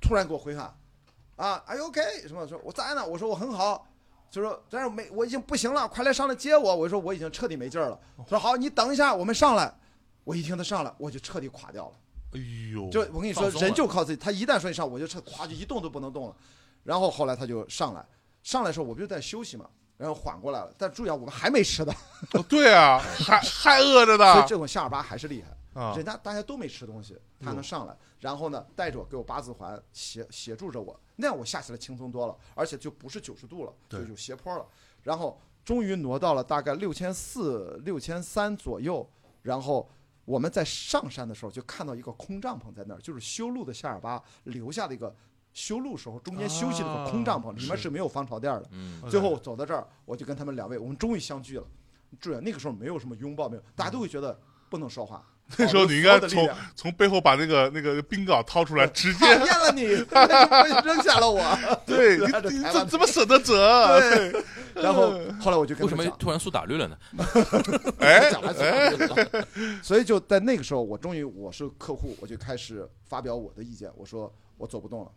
[0.00, 0.72] 突然给我回喊，
[1.36, 2.00] 啊，Are you OK？
[2.28, 3.06] 什么说我在呢？
[3.06, 3.86] 我说我很好。
[4.30, 6.76] 就说，但是没，我已经不行了，快来上来接我。
[6.76, 7.98] 我说我已经彻底没劲儿了。
[8.18, 9.74] 他说好，你等一下，我们上来。
[10.22, 11.92] 我一听他上来，我就彻底垮掉了。
[12.32, 12.40] 哎
[12.72, 14.16] 呦，就我跟你说，人就靠自己。
[14.16, 16.36] 他一旦说你上，我就彻咵就一动都不能动了。
[16.84, 18.06] 然后后来他就上来，
[18.42, 20.72] 上来的时候我不就在休息嘛，然后缓过来了。
[20.78, 21.92] 但注意啊，我们还没吃的，
[22.32, 25.50] 哦对啊， 还还饿着呢所以呢这种夏尔巴还是厉害。
[25.80, 34.66] 啊人家大家都没吃东西，他能上来，然后呢带着我给我八字环协协助着我，那样我下起来轻松多了，而且就不是九十度了，就有斜坡了。
[35.02, 39.08] 然后终于挪到了大概六千四、六千三左右，
[39.42, 39.88] 然后
[40.30, 45.12] 我们在上山的时候就看到一个空帐篷在那儿，就是修路的夏尔巴留下的一个
[45.52, 48.68] 修路时候中间休息的一个空帐篷，啊里面是是没有防潮垫的。
[48.70, 51.66] 嗯，最后走到这儿，我就跟他们两位，我们终于相聚了。
[52.20, 55.26] 注意，那个时候没有什么拥抱，没有，大家都会觉得不能说话。
[55.56, 59.82] 那时候你应该从从背后把那个那个冰镐掏出来，直讨接 厌了你，
[60.84, 61.42] 扔下了我。
[61.86, 62.18] 对
[62.50, 63.98] 你你怎怎么舍得折？
[64.00, 64.42] 对，
[64.82, 66.96] 然后后来我就跟为什么突然苏打绿了呢？
[67.98, 69.46] 哎讲完了，
[69.82, 73.90] 所以就在那个时候，我终于我是客户，我就开始发表我的意见。
[73.96, 75.10] 我说我走不动了，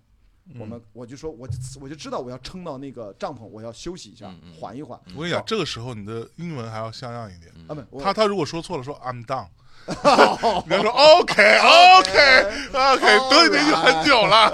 [0.60, 1.48] 我们我就说我
[1.80, 5.00] 我就知道我要撑到那个帐篷，我要休息一下缓一缓。
[5.16, 7.52] 我跟你讲，这个时候你的英文还要像样一点。
[7.68, 9.48] 啊，不，他他如果说错了，说 I'm done，
[10.68, 14.52] 你要说 OK OK OK，都已经很久了。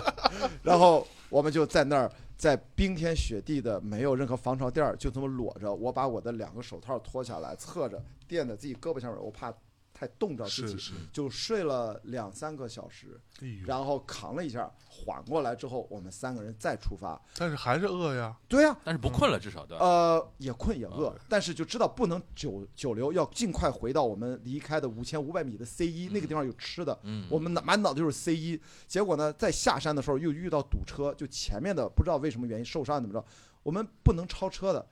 [0.62, 5.72] 然后我们就在那儿，在冰天雪地的，没有任何防潮垫儿，就这么裸着。
[5.72, 9.52] 我把我的两个手套脱下来，侧着垫在自己胳膊上面，我怕
[10.02, 13.20] 太冻着自己，是是，就睡了两三个小时，
[13.64, 17.20] 然后扛了一下，缓过来之后，我们三个人再出发。
[17.36, 18.36] 但是还是饿呀。
[18.48, 19.84] 对呀、但是不困了，至少对吧？
[19.84, 33.24] 呃，也困也饿，但是就知道不能久久留，要尽快回到我们离开的五千五百米的 C 一、那个地方有吃的，嗯，我们满脑子就是 C 一，结果呢，在下山的时候又遇到堵车，就前面的不知道为什么原因受伤怎么着，
[33.62, 34.84] 我们不能超车的，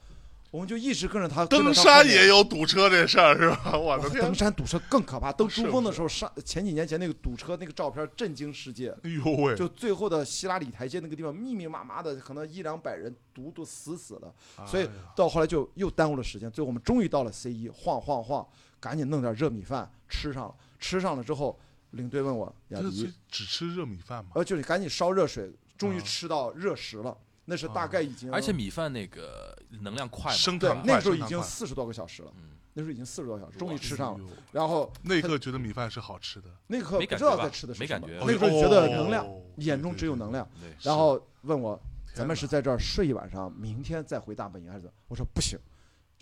[0.50, 1.46] 我们就一直跟着他。
[1.46, 3.72] 登山也有堵车这事儿是吧？
[3.78, 4.34] 我的天登！
[4.34, 9.54] 山堵车更可怕，登珠峰的时候上前几年前那个堵车那个照片震惊世界， 哎呦喂！
[9.54, 14.34] 就最后的希拉里台阶那个地方密密麻麻的，可能一两百人堵堵死死的，
[14.66, 18.46] 所以到后来就又耽误了时间，最后我们终于到了 C 一，晃晃晃，
[18.80, 21.58] 赶紧弄点热米饭吃上了，吃上了之后，
[21.90, 24.32] 领队问我雅迪，只吃热米饭吗？
[24.34, 27.16] 呃，就是赶紧烧热水，终于啊吃到热食了。
[27.50, 34.24] 那是大概已经，而且米饭那个能量快嘛，对升糖快，那个时候已经四十多个小时了，嗯，那时候已经四十多个小时，终于吃上了。
[34.52, 40.48] 然后那一刻觉得米饭是好吃的，那一刻没感觉吧不知道在吃的是什么，没感觉那个时候觉得哦能量，对眼中对对只有能量。
[40.60, 41.76] 对，然后问我
[42.14, 44.94] 咱们是在这儿睡一晚上，明天再回大本营还是怎么？
[45.08, 45.58] 我说不行，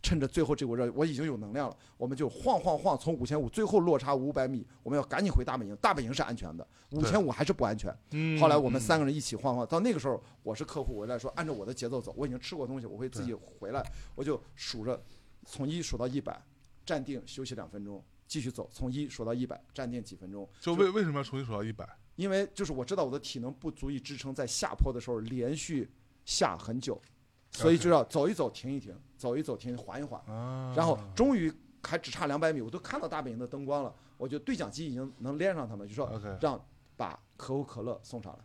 [0.00, 5.76] 趁着最后这股热，我已经有能量了，我们就晃晃晃，从五千五最后落差五百米，我们要赶紧回大本营。
[5.76, 7.94] 大本营是安全的，五千五还是不安全。
[8.12, 13.84] 嗯后来我们三个个人一起晃晃，到那个时候我是客户，我来说按照我的节奏走，我已经吃过东西，我会自己回来，
[14.14, 15.02] 我就数着
[15.44, 16.40] 从一数到一百，
[16.86, 20.48] 站定休息两分钟，继续走，从一数到一百，站定几分钟。
[20.60, 21.88] 就为为什么要从一数到一百？
[22.16, 25.88] 因为就是我知道我的体能不足以支撑在下坡的时候连续
[26.24, 27.00] 下很久，
[27.50, 36.62] 所以就要走一走停一停，走一走停一停缓一缓，啊，然后终于还只差两百米，我都看到大本营的灯光了，我就对讲机已经能连上他们，就说让
[36.96, 38.38] 把可口可乐送上来。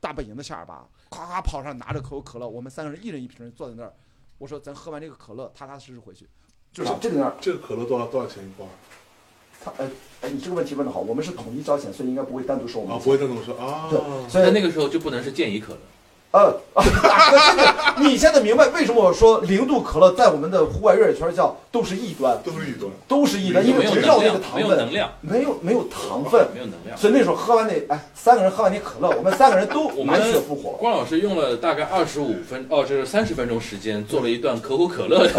[0.00, 3.94] 大本营的夏尔巴夸夸跑上拿着可口可乐，我们三个人一人一瓶坐在那儿，
[4.36, 6.28] 我说咱喝完这个可乐，踏踏实实回去。
[6.70, 8.68] 就是这个样，这个可乐多少多少钱一罐？
[9.62, 9.88] 他哎
[10.20, 13.00] 哎，你这个问题问的好，我们是统一招钱，所以应该不会单独收我们啊。
[13.02, 13.88] 不会单独收啊。
[13.88, 15.80] 对，所以那个时候就不能是健怡可乐，
[16.34, 22.90] 呃，大哥，真的，你现在明白为什么我说零度可乐在我们的户外越野圈叫都是异端，都是异端。
[23.06, 26.98] 都是异端，因没有为只要，那个糖分没有能，量，没有没有糖分，没有能量。
[26.98, 30.70] 所以那时候喝完那哎，三个人喝完那可乐，我们三个人都我们满血复活。
[30.72, 35.30] 关老师用了大概二十五分哦，这是三十分钟时间做了一段可口可乐的，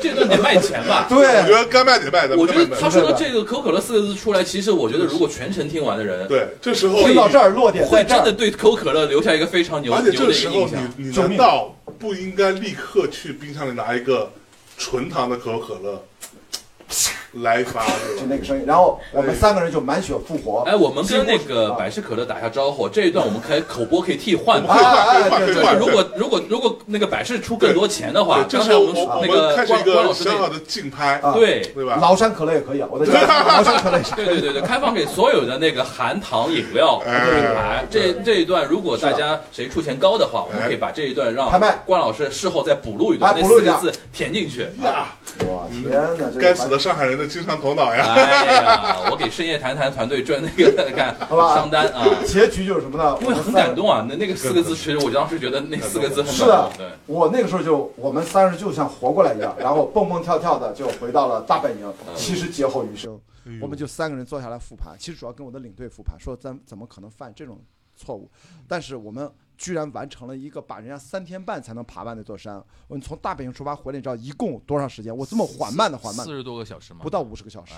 [0.00, 1.06] 这段得卖钱吧？
[1.08, 10.92] 我觉对，得该卖得卖的，我觉得他说的这个可口可乐四个字出来，其实我觉得如果全程听完的人，对，这时候听到这儿落点会真的对可口可乐留下一个非常牛而且这个时候个印象。
[10.96, 14.32] 你你难道不应该立刻去冰箱里拿一个
[14.78, 16.04] 纯糖的可口可乐
[17.32, 18.26] 来一发，就对吧？
[18.28, 20.62] 那个声音，然后我们三个人就满血复活。
[20.66, 25.78] 哎，我们跟那个百事可乐打下招呼，这一段我们可以口播可以替换我们可以换，可以换，就是。
[25.78, 31.98] 如果如果如果那个百事出更多钱的话，刚才我们那个们开始一个关关老师那小小的竞拍，啊对对吧？
[32.00, 33.12] 崂山可乐也可以啊，我的家
[33.62, 34.00] 崂山可乐。
[34.16, 37.84] 对对对对，开放给所有的那个含糖饮料品牌。
[37.90, 44.62] 这这一段，如果大家谁出钱高的话，我们可以把这一段让拍卖关老师事后再补录一段，那四个字填进去。
[44.82, 48.14] 呀，我天哪，这该死的上海人的经常头脑呀！
[48.14, 52.04] 哎呀，我给深夜谈谈团队赚那个干 好吧商单啊。
[52.26, 53.16] 结局就是什么呢？
[53.20, 53.74] 因为很感。
[53.74, 56.72] 动啊，那那个四个字，其实我当时觉得那四个字很是的感动。
[56.78, 63.20] 对，我那个时候就我们三人就像活过来一样， 然后蹦蹦跳跳的就回到了大本营，其实劫后余生。
[63.60, 67.58] 我们就三个人坐下来复盘，其实主要跟我的领队复盘，说咱怎么可能犯这种
[67.96, 68.30] 错误？
[68.68, 69.30] 但是我们
[69.60, 72.54] 居然完成了一个把人家三天半才能爬完那座山。
[72.88, 75.14] 我们从大本营出发回来，你知道一共多长时间？
[75.14, 77.74] 我这么缓慢的缓慢四，十多个小时吗，不到五十个小时，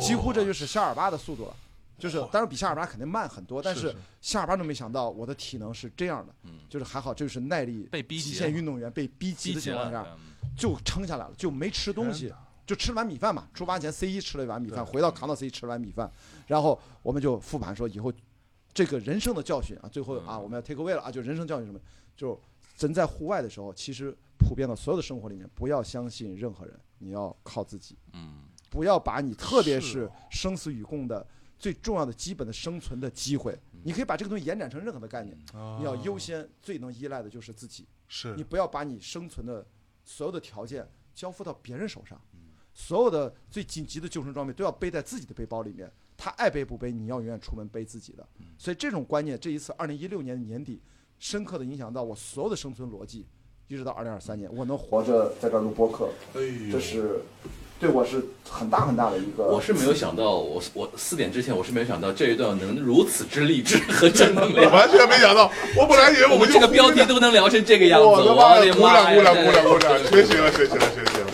[0.00, 1.56] 几乎这就是夏尔巴的速度了。
[1.98, 12.32] 就是，当然比夏尔巴肯定慢很多，但是是夏尔巴都没想到我的体能是这样的，嗯就是还好，这就是耐力被逼极限运动员被逼急的情况下，嗯就撑下来了，就没吃东西，
[12.64, 13.48] 就吃了碗米饭嘛。
[13.52, 16.08] 出发前 C 一吃了一碗米饭，回到扛到 C 一吃了碗米饭，
[16.46, 18.12] 然后我们就复盘说以后
[18.72, 21.80] 这个人生的教训啊，最后啊嗯我们要 take away 了啊，就人生教训什么，
[22.16, 22.40] 就
[22.78, 31.26] 人在户外的时候，其实普遍的所有的生活里面，不要相信任何人，你要靠自己，嗯，不要把你特别是生死与共的
[31.58, 35.36] 最重要的基本的生存的机会，你可以把这个东西延展成任何的概念，
[35.78, 37.86] 你要优啊先最能依赖的就是自己。
[38.08, 38.34] 是。
[38.34, 39.66] 你不要把你生存的
[40.04, 42.40] 所有的条件交付到别人手上，嗯。
[42.72, 45.92] 所有的最紧急的救生装备都要背在自己的背包里面。
[46.22, 48.22] 他爱背不背，你要永远出门背自己的。
[48.40, 50.82] 嗯所以这种观念，这一次二零一六年的年底，
[51.18, 53.26] 深刻的影响到我所有的生存逻辑，
[53.68, 56.10] 一直到二零二三年，我能活着在这儿录播客，
[56.70, 57.22] 这是
[57.78, 59.44] 对我是很大很大的一个。
[59.44, 64.70] 我是没有想到，我我四点之前我是没有想到这一段能如此之励志和正能量。
[64.70, 68.64] 我完全没想到， 我本来以为我们这个标题都能聊成这个样子，我的妈呀！
[68.66, 69.14] 的鼓掌！
[69.14, 69.98] 鼓掌鼓掌！
[70.04, 71.29] 学习了学习了学习了！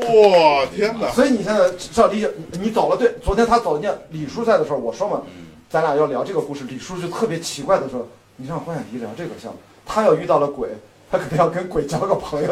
[0.00, 1.10] 哇天哪！
[1.10, 2.96] 所以你现在至少理解，你你走了。
[2.96, 5.22] 对，昨天他走进李叔在的时候，我说嘛，
[5.68, 6.64] 咱俩要聊这个故事。
[6.64, 10.68] 李叔就特别奇怪的说：“你让关雅迪聊这个项目，他要遇到了鬼，
[11.10, 12.50] 他肯定要跟鬼交个朋友。”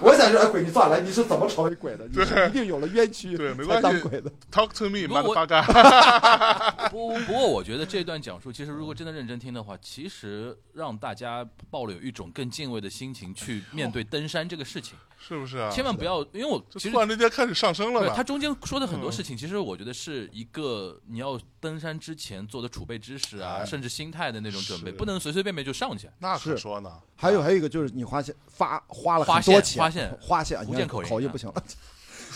[0.02, 2.08] 我想说，哎，鬼，你算来，你是怎么成为鬼的？
[2.08, 4.30] 你是一定有了冤屈才对没关系当鬼的。
[4.50, 6.88] Talk to me，不过我妈的八嘎！
[6.88, 15.70] 不不过，我觉得这段讲述，其实如果真的认真听的话，其实让大家抱了有一种更敬畏的心情去面对登山这个事情，是不是啊？
[15.70, 18.14] 千万不要，因为我其实就突然之间开始上升了对，呢。
[18.16, 26.08] 他中间说的很多事情，其实我觉得是一个你要登山之前做的储备知识啊，哎甚至心态的那种准备，不能随随便便就上去。
[26.18, 26.90] 那可是说呢，
[27.20, 29.78] 还有还有一个就是你花钱发花了花很多钱，
[30.18, 31.62] 花线你看福建口音啊口音不行了。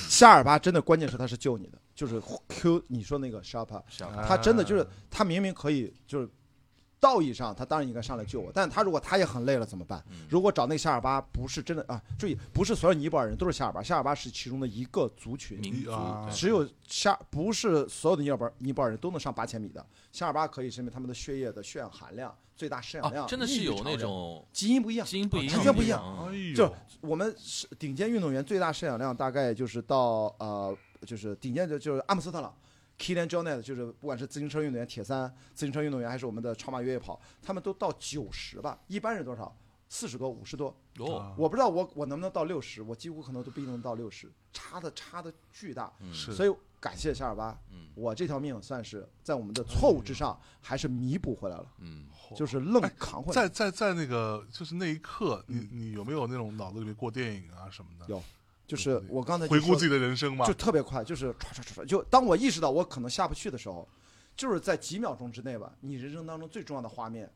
[0.09, 3.83] 夏尔巴真的关键是他是救你的，就是 Q 你说那个 Sharpa，
[4.29, 6.29] 他真的就是哎他明明可以就是。
[7.05, 10.03] 道义上，他当然应该上来救我，但他如果他也很累了怎么办？
[10.11, 15.61] 嗯如果找那个夏尔巴不是真的啊，注意，不是所有尼泊尔人都是夏尔巴，夏尔巴是其中的一个族群，
[16.33, 26.33] 只有夏不是所有的尼泊尔尼泊尔人都能上八千米的，夏尔巴可以是因为他们的血液的血氧含量、最大摄氧量、啊，真的是有那种基因不一样，基因不一样，完全不一样。
[26.57, 30.75] 就我们是顶尖运动员最大摄氧量大概就是到呃，
[31.07, 32.55] 就是顶尖的就是阿姆斯特朗。
[32.99, 39.55] Kilian Jornet 就是不管是自行车运动员铁三、自行车运动员还是我们的超马越野跑，他们都到九十吧，一般人多少？
[39.89, 40.75] 四十多、五十多。
[40.99, 45.93] 哦，我不知道我我能不能到六十，我几乎可能都不一定能到六十，差的差的巨大。
[46.13, 53.35] 所以感谢夏尔巴，嗯我这条命算是在我们的错误之上还是弥补回来了，嗯，就是愣扛回来。
[53.35, 58.07] 在在在那个就是那一刻，你你有没有那种脑子里面过电影啊什么的？
[58.09, 58.21] 有
[58.67, 60.55] 就是我刚才回顾自己的人生嘛就。
[60.55, 63.89] 特别快，就是唰唰唰唰，就当我意识到我可能下不去的时候，
[64.35, 67.31] 就是在几秒钟之内吧，你人生当中最重要的画面，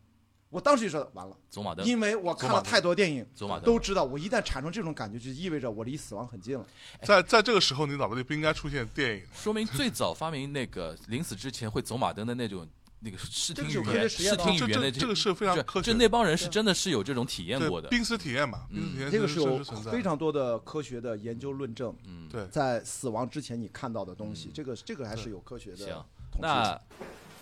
[0.49, 6.67] 我当时就知道完了，走马灯，因为我看了太多电影，走马灯都知道我一旦产生这种感觉，就意味着我离死亡很近了。
[7.03, 9.23] 在在这个时候，你脑子里不应该出现电影。
[9.35, 12.67] 说明最早发明那个临死之前会走马灯的那种
[13.01, 17.89] 那个视这个是有科听语言、视学实验的这听语言的这这个是非常就科学，就那帮人是真的是有这种体验过的。
[17.89, 19.59] 濒死体验嘛，濒死体验是是这个是有
[19.91, 26.05] 非常多的科学的研究论证，嗯，对在死亡之前你看到的东西，嗯这个这个还是有科学的行。
[26.41, 26.79] 那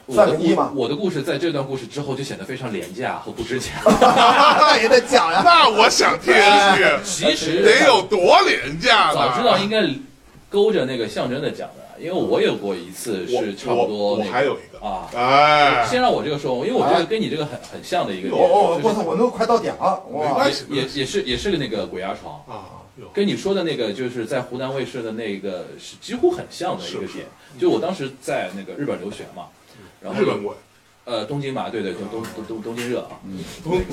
[0.05, 3.75] 我的算个一嘛故我的故事在这段故事之后就显得非常廉价和不值钱。
[3.85, 5.43] 那也得讲呀。
[5.45, 9.13] 那我想听听，其实得有多廉价？
[9.13, 9.83] 早知道应该
[10.49, 15.09] 勾着那个象征的讲的，因为我有过一次是差不多我还有一个，啊。
[15.15, 20.29] 哎，先让我这个说，因为我觉得跟你这个很很像的一个点，我操，我都快到点了，哇！
[20.29, 27.27] 没关系也也也是也是个那个鬼压床，啊，跟你说的那个就是在湖南卫视的那个是几乎很像的一个点。
[27.59, 29.47] 就我当时在那个日本留学嘛，
[30.01, 30.55] 然后日本过，
[31.05, 33.39] 呃东京嘛，对对，东东东东东京热啊，嗯。
[33.65, 33.81] 东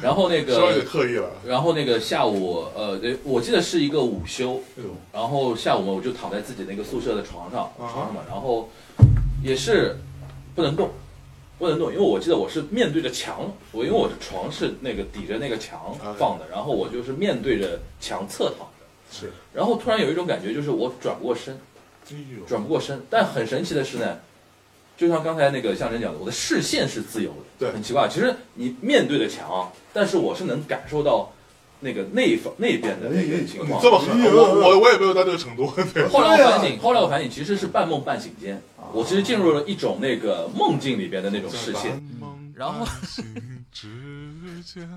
[0.00, 4.60] 然后那个刻意了，然后那个下午呃，对我记得是一个午休，
[5.12, 7.88] 然后下午嘛，我就躺在自己那个宿舍的床上，啊。
[7.90, 8.68] 床上嘛，然后
[9.44, 9.96] 也是
[10.54, 10.90] 不能动，
[11.58, 21.60] 不能动，因为我记得我是面对着墙，我因为我的床是那个抵着那个墙放的，然后我就是面对着墙侧躺着，是，然后突然有一种感觉，就是我转不过身，
[22.48, 24.18] 转不过身，但很神奇的是呢。
[24.96, 27.72] 就像刚才那个象征讲的，我的视线是自由的，对。
[27.72, 28.08] 很奇怪。
[28.08, 31.32] 其实你面对着墙，但是我是能感受到
[31.84, 33.80] 那个那一方那边的那个情况。
[33.82, 38.60] 这么狠，我我我也没有到这个程度，对，后来我反省，后来我反省，其实是半梦半醒间，
[38.92, 42.02] 我其实进入了一种那个梦境里边的那种视线。
[42.56, 43.24] 然后心
[43.72, 43.86] 之
[44.62, 44.88] 间，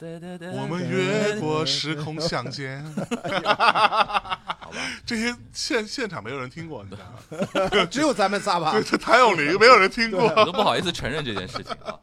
[0.00, 2.82] 我们越过时空相见。
[2.94, 7.04] 好吧，这些现现场没有人听过，你知道
[7.76, 7.86] 吗？
[7.90, 8.82] 只有咱们仨吧 对，。
[8.82, 10.22] 这谭咏麟没有人听过。
[10.24, 11.98] 我 都不好意思承认这件事情啊。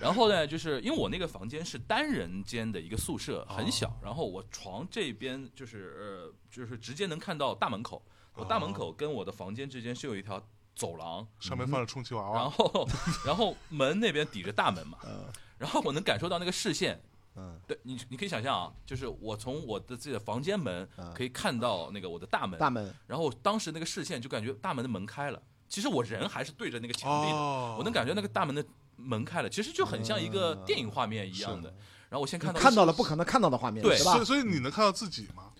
[0.00, 8.02] 然后呢，就是因为我那个房间是单人间的一个宿舍，很小，然后我床这边就是呃，就是直接能看到大门口，
[8.34, 10.42] 我大门口跟我的房间之间是有一条
[10.74, 12.88] 走廊，上面放着充气娃娃，然后
[13.26, 15.24] 然后门那边抵着大门嘛，嗯
[15.58, 17.00] 然后我能感受到那个视线。
[17.36, 28.64] 嗯，对你，你可以想象啊，就是我从我的自己的房间门嗯可以看到那个我的大门，大门然后当时那个视线就感觉大门的门开了，其实我人还是对着那个墙壁的，哦，我能感觉那个大门的
[28.96, 31.70] 门开了，其实就很像一个电影画面一样的。
[32.08, 34.24] 然后我先看到看到了不可能看到的画面，对吧所以？
[34.24, 35.52] 所以你能看到自己吗？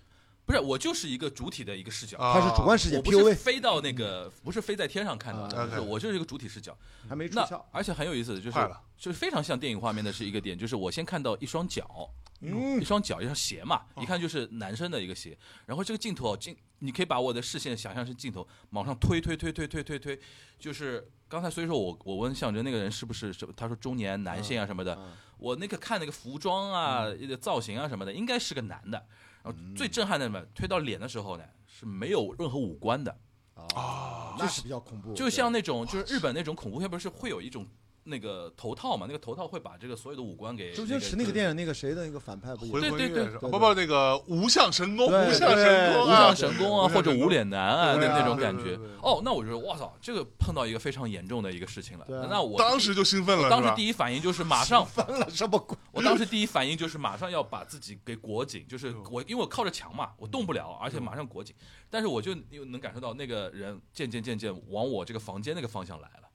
[0.51, 6.77] 不是我就是一个主体的一个视角，啊它是主观视角我不是飞到那个不是飞在天上看到的，啊就是 OK 我就是一个主体视角。
[7.09, 7.39] 还没出。
[7.71, 12.81] 而且很有意思的就是快了，就是非常像电影画面的是一个点，就是我先看到一双脚，嗯。
[12.81, 15.39] 一，双脚，一双鞋嘛，一看就是男生的一个鞋。
[15.67, 20.21] 然后这个镜头镜，你可以把我的视线想象成镜头，往上推推推推推推推，
[20.59, 25.13] 就是刚才所以说我我问向哲那个人是不是什么，他说中年男性啊什么的，嗯。
[25.39, 27.07] 我那个看那个服装啊、
[27.41, 29.07] 造型啊什么的，应该是个男的。
[29.43, 33.17] 然后最震撼的什么，推到脸的时候呢，是没有任何五官的，
[33.55, 37.67] 啊，那是比较恐怖，就像那种就是日本那种恐怖片，不是会有一种
[38.11, 39.07] 那个头套嘛？
[39.07, 43.09] 那个头套会把这个所有的五官给周星驰那个电影那个谁的那个反派不对对？
[43.09, 48.79] 对不不，那个无相神功，无相神功无啊，相神功啊，或者无脸男啊，那那种感觉。
[49.01, 52.07] 哦，那我觉得哇操，这个碰到一个非常严重的一个事情了。
[52.29, 55.79] 那我当时就兴奋了，当时第一反应就是马上，翻了什么鬼？
[55.93, 61.55] 我当时第一反应就是马上要把自己给裹紧，就是我因为我靠着墙嘛，我动不了，而且马上裹紧。
[61.89, 66.29] 但是我就又能感受到那个人渐渐渐渐往我这个房间那个方向来了，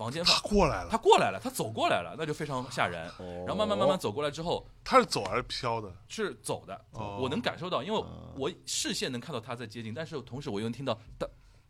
[0.00, 3.02] 房间他过来了，他过来了，他走过来了，那就非常吓人。
[3.46, 5.92] 然后慢慢慢慢走过来之后，他是走还是飘的？
[6.08, 8.02] 是走的，哦我能感受到，因为
[8.34, 11.26] 我视线能看到他在接近，但是同时我又能听到哒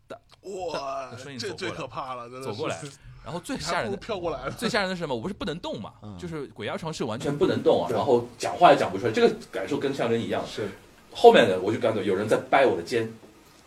[0.07, 2.81] 哒，哇那声音，这最走过来可怕了，走过来，
[3.25, 3.97] 然后最吓人的。
[3.97, 4.51] 飘过来了。
[4.51, 5.13] 最吓人的是什么？
[5.13, 10.41] 我不是不能动嘛，嗯就是鬼压床是完全全不能动啊，然后讲话也讲不出来，这个感受跟像人一样。
[10.47, 10.69] 是，
[11.13, 13.11] 后面的我就感觉有人在掰我的肩，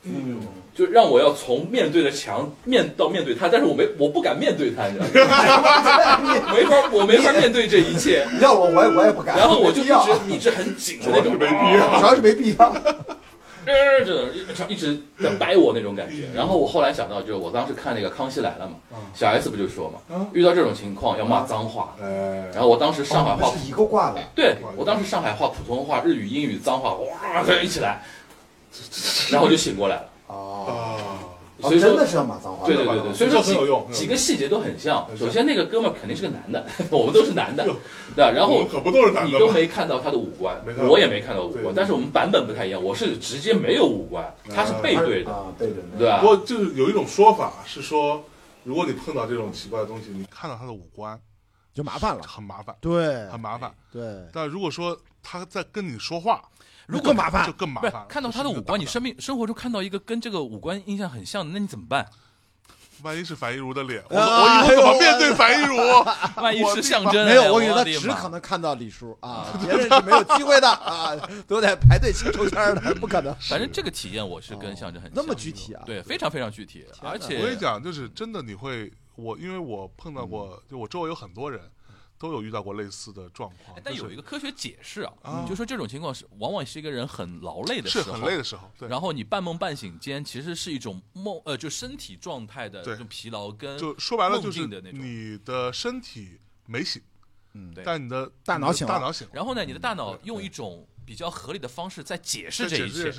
[0.04, 0.40] 嗯，
[0.74, 6.50] 就让我要从面对着墙面到面对他，但是我没我不敢面对他，你知道吗？
[6.52, 12.74] 没法，我没法面对这一切，你要我我也我也不敢，然后我就一直一直很紧的那种，没必要主要是没必要。
[13.66, 16.28] 呃，这一直在掰我那种感觉。
[16.34, 18.74] 然后我后来想到，就是我当时看那个《康熙来了》嘛，
[19.14, 21.96] 小 S 不就说嘛，遇到这种情况要骂脏话。
[21.98, 28.02] 哎，然后我当时上海话哦是一个挂的，对我当时上海话、普通话、日语、英语、脏话，哇，一起来，
[29.30, 30.08] 然后我就醒过来了。
[30.26, 30.98] 哦，
[31.60, 32.66] 所以说真的是要骂脏话。
[32.66, 35.06] 对对对对，所以说很有用几几个细节都很像。
[35.16, 37.76] 首先那个哥们儿肯定是个男的， 我们都是男的哟，
[38.16, 38.30] 对吧？
[38.30, 39.50] 然后可不都是男你都？
[39.52, 40.56] 没看到他的五官
[40.88, 46.26] 我也没看到五官，但是我们版本不太一样，我是直接没有五官，他是背对的，啊，背对的，对吧不？
[46.26, 48.24] 过就是有一种说法是说，
[48.64, 51.18] 如果你碰到这种奇怪的东西，你看到他的五官，
[51.72, 52.22] 就麻烦了。
[52.26, 53.72] 很麻烦，对很麻烦。
[53.92, 54.02] 对，
[54.32, 56.42] 但如果说他在跟你说话，
[56.86, 58.06] 如果麻烦就更麻烦了。
[58.08, 62.06] 看到他的五官，你生命生活中看到一个跟这个五官印象很像的，那你怎么办？
[63.02, 65.76] 万一是樊一茹的脸，我我以后怎么面对樊一茹？
[66.36, 71.12] 万一是象征，没有，我我觉得他只可能看到李叔啊， 别人是没有机会的啊，
[71.46, 73.34] 都得排队去抽签的，不可能。
[73.40, 81.60] 反正这个体验我是跟象征很那么具体啊对，非常非常具体，而且我跟你讲，就是真的，你会我因为我碰到嗯过，就我周围有很多人
[82.24, 92.94] 都有遇到过类似的状况哎，但有一个科学解释啊，嗯就说这种情况是往往是一个人很劳累的时候，是很累的时候，对，然后你半梦半醒间，其实是一种梦，呃，就身体状态的对。
[92.94, 94.98] 这种疲劳跟就说白了就是的那种。
[94.98, 97.02] 你的身体没醒，
[97.52, 97.84] 嗯对。
[97.84, 98.94] 但你的大脑醒了。
[98.94, 103.10] 大脑醒了，然后呢，你的大脑用一种比较合理的方式在解释这一切。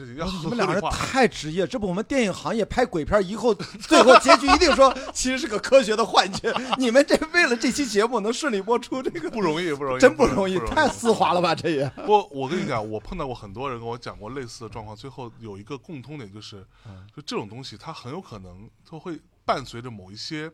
[0.41, 0.81] 你们两个人。
[0.91, 6.53] 太职业，这不我们电影行业拍鬼片以后，最后结局一定说 其实是个科学的幻觉。
[6.77, 11.53] 你们这为了这期节目能顺利播出，这个不容易，不容易，真不容易，太丝滑了吧？
[11.53, 20.51] 这也不，我跟你讲，我碰到过很多人跟我讲过类似的状况，最后有一个共通点就是，嗯就这种东西它很有可能它会伴随着某一些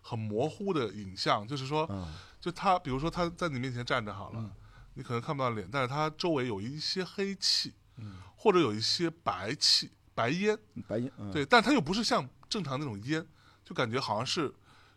[0.00, 4.50] 很模糊的影像，就是说，嗯就他比如说他在你面前站着好了，
[4.94, 13.24] 你可能看不到脸，但是它周围有一些黑气，嗯或者有一些白气、白烟，白烟，嗯对，但它又不是像正常那种烟，
[13.64, 14.52] 就感觉好像是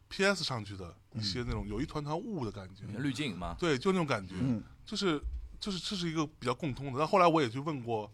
[0.09, 5.21] PS 上去的嗯一些那种有一团团雾的感觉，滤镜嘛，对，就那种感觉，嗯就是
[5.59, 6.99] 就是这是一个比较共通的。
[6.99, 8.11] 但后来我也去问过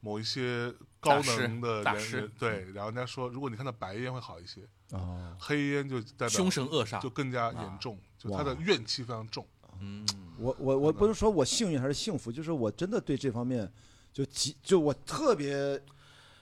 [0.00, 4.60] 某一些高能的人，对，然后人家说，如果你看到白烟会好一些，
[4.90, 7.10] 哦，黑烟就代表凶神恶煞就。
[7.10, 9.46] 更加严重，就他的怨气非常重。
[9.80, 10.06] 嗯，
[10.38, 13.70] 我我我不是说我幸运还是幸福，就是我真的对这方面
[14.12, 15.80] 就极就我特别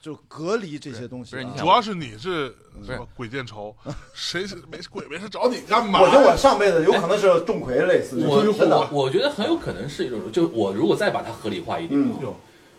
[0.00, 1.36] 就隔离这些东西、啊。
[1.36, 3.74] 不是你看主要是你是是什么鬼见愁，
[4.14, 6.00] 谁是没鬼没事找你干嘛？
[6.00, 8.78] 我觉得我上辈子有可能是钟馗类似的，我真的。
[8.92, 12.14] 我我觉得很有可能是一种，就我如果再把它合理化一点，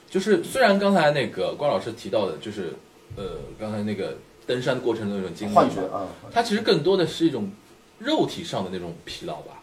[0.10, 2.74] 就是虽然刚才那个关老师提到的，就是
[3.18, 7.52] 呃刚才那个登山过程的那种经历嘛幻觉啊，它其实更多的是一种
[8.00, 9.57] 肉体上的那种疲劳吧，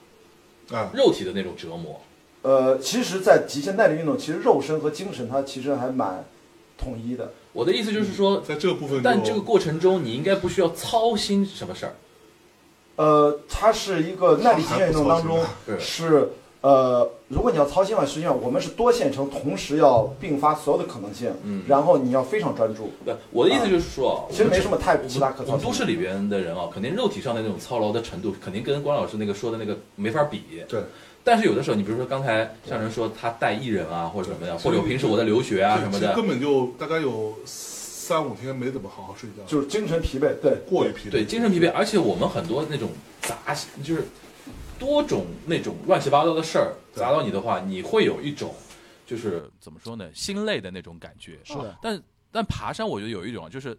[0.70, 2.00] 啊，肉体的那种折磨。
[2.42, 6.24] 呃，其实，在极限耐力运动，其实肉身和精神它其实还蛮
[6.76, 7.32] 统一的。
[7.52, 11.94] 我的意思就是说，在这个部分，但这个过程中你应该不需要操心什么事儿，
[12.96, 16.28] 呃，它是一个耐力极限运动当中是是
[16.64, 22.90] 呃，如果你要操心的话，实际上我们是多线程，同时要并发所有的可能性，嗯然后你要非常专注。
[23.04, 25.52] 对，我的意思就是说，其实没什么太我其他可操心的。
[25.52, 30.40] 们我们都市里边的人啊，肯定肉体上的那种操劳的程度，肯定跟关老师那个说的那个没法比。
[30.66, 30.80] 对。
[31.22, 41.12] 但是有的时候，你比如说刚才像人说他带艺人啊，或者什么的，或者平时我在留学啊什么的，根本就大概有三五天没怎么好好睡觉，就是精神疲惫，对，过于疲惫。
[41.12, 42.88] 对精神疲惫，而且我们很多那种
[43.20, 43.36] 杂，
[43.82, 44.06] 就是
[44.78, 48.54] 多种那种乱七八糟的事儿砸到你的话，你会有一种
[49.06, 50.10] 就是怎么说呢？
[50.14, 51.38] 心累的那种感觉。
[51.44, 53.78] 是的，但但爬山，我觉得有一种就是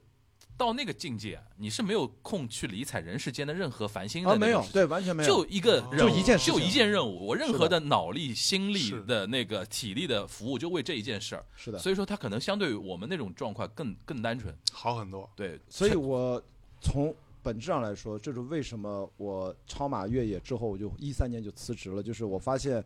[0.57, 11.43] 到那个境界啊，你是没有空去理睬人世间的任何烦心的没有对，完全没有，就一个任务就一件事就一件任务，我任何的的脑力、心力的那个体力的服务，就为这一件事儿。
[11.57, 11.77] 是的。
[11.79, 14.55] 所以说，它可能相对于我们那种状况更更单纯。
[14.71, 15.29] 好很多。
[15.35, 16.41] 对，所以我
[16.79, 17.13] 从
[17.45, 22.83] 本质上来说，这是为什么我超马越野之后，我就一三年就辞职了，就是我发现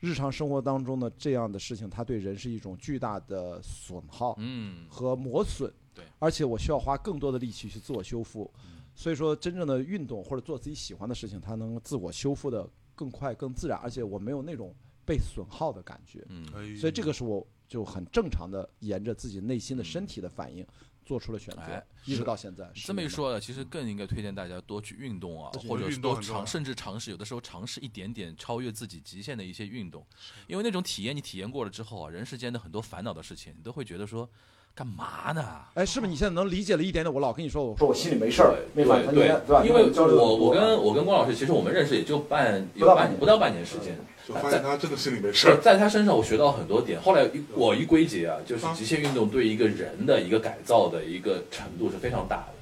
[0.00, 5.72] 日常生活当中的这样的事情，它对人是一种巨大的损耗嗯，和磨损。
[5.94, 8.50] 对，而且我需要花更多的力气去自我修复。
[8.96, 14.74] 所以说，真正的运动或者做自己喜欢的事情，它能自我修复的更快、更自然，而且我没有那种
[15.06, 16.26] 被损耗的感觉。
[16.28, 20.66] 嗯，哎所以这个是我就很正常的沿着自己内心的身体的反应
[21.10, 22.70] 做出了选择哎，一直到现在。
[22.72, 30.06] 这么一说呢，其实更应该推荐大家多去运动啊或者多尝，甚至尝试有的时候尝试一点点超越自己极限的一些运动，
[30.46, 34.30] 因为那种体验你体验过了之后啊，人世间的很多烦恼的事情，你都会觉得说
[34.74, 35.44] 干嘛呢？
[35.74, 37.12] 哎，是不是你现在能理解了一点点？
[37.12, 39.62] 我老跟你说，我说我心里没事儿，没反正对对吧？
[39.64, 45.58] 因为我我跟我跟关老师，其实我们认识也就半有不到半年不到半年时间，就发现他真的心里没事儿。
[45.60, 46.98] 在他身上我学到很多点。
[47.02, 52.54] 后来我一归结啊，就是极限运动对一个人的一个改造的一个程度是非常大的。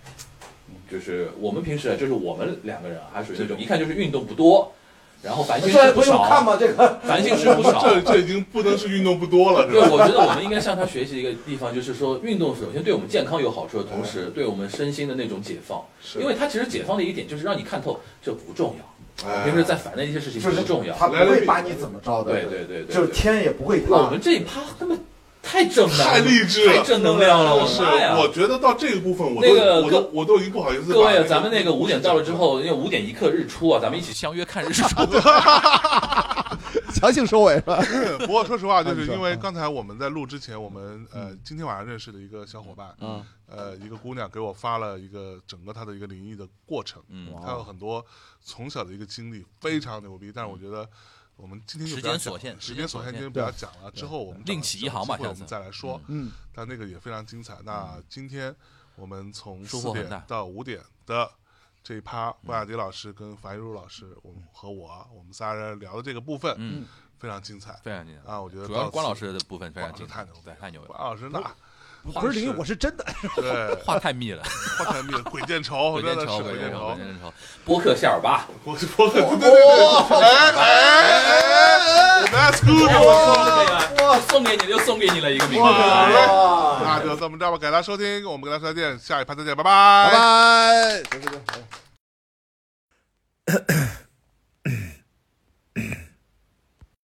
[0.91, 4.73] 就是我们平时啊，就是我们两个人啊，还属于那种一看就是运动不多，
[5.23, 6.57] 然后烦心这还不事不少，看吗？
[6.59, 7.83] 这个烦心事不少。
[7.83, 15.83] 这 这已经不能是运动不多了，对，我觉得我们应该向他学习一个地方，就是说运动首先对我们健康有好处的同时，对我们身心的那种解放。
[16.21, 20.95] 因为它其实解放的一点就是让你看透这不重要，哎平时在烦的一些事情就是不重要。
[20.95, 24.21] 他不会把你怎么着的，对对对对，就是天也不会塌我们。
[24.21, 24.97] 这一趴他妈
[25.43, 28.17] 太正能，太励志了太正能量了，我是，妈呀！
[28.19, 30.93] 我觉得到这个部分，我都那个我都我都已经不好意思。
[30.93, 34.87] 各位，咱们那个五点到了之后，因为五点一刻日出啊，咱们一起相约看日出。
[36.95, 37.81] 强行收尾是吧？
[38.21, 48.05] 不过说实话，就是因为刚才我们在录之前，我们呃嗯今天晚上认识的一个小伙伴，嗯，呃一个姑娘给我发了一个整个她的一个灵异的过程，嗯哇她有很多
[48.43, 50.33] 从小的一个经历，非常牛逼。
[50.35, 50.89] 但是我觉得
[51.39, 53.89] 我们今天就不要讲时间所限时间所限，今天不要讲了。
[53.93, 56.01] 之后我们另起一行吧下次再来说。
[56.09, 57.57] 嗯，但那个也非常精彩。
[57.65, 58.55] 那今天
[58.97, 61.31] 我们从四点到五点的
[61.85, 66.85] 这一趴，关雅迪老师跟樊一茹老师，我们和我，我们仨人聊的这个部分，嗯，
[67.19, 68.33] 非常精彩非常精彩。
[68.33, 68.41] 啊！
[68.41, 71.41] 我觉得主要是，关老师的部分非常精彩，对，太牛太牛了，关老师那
[72.05, 73.05] 不是灵异，我是真的。
[73.37, 74.43] 对 话太密了，
[74.79, 77.05] 话太密鬼见愁，鬼见愁，鬼见愁，鬼。
[77.05, 77.33] 见愁。
[77.65, 79.49] 播客夏尔巴，我是我对对对，
[80.19, 80.63] 哎哎
[81.83, 82.91] 哎，That's good，
[84.01, 85.69] 哇，送给你，又送给你了一个名字。
[85.69, 91.03] 那就这么着吧，感谢大家收听，我们跟大家说再见，下一盘再见，拜拜拜拜。
[91.11, 91.31] 行行
[95.77, 96.08] 行。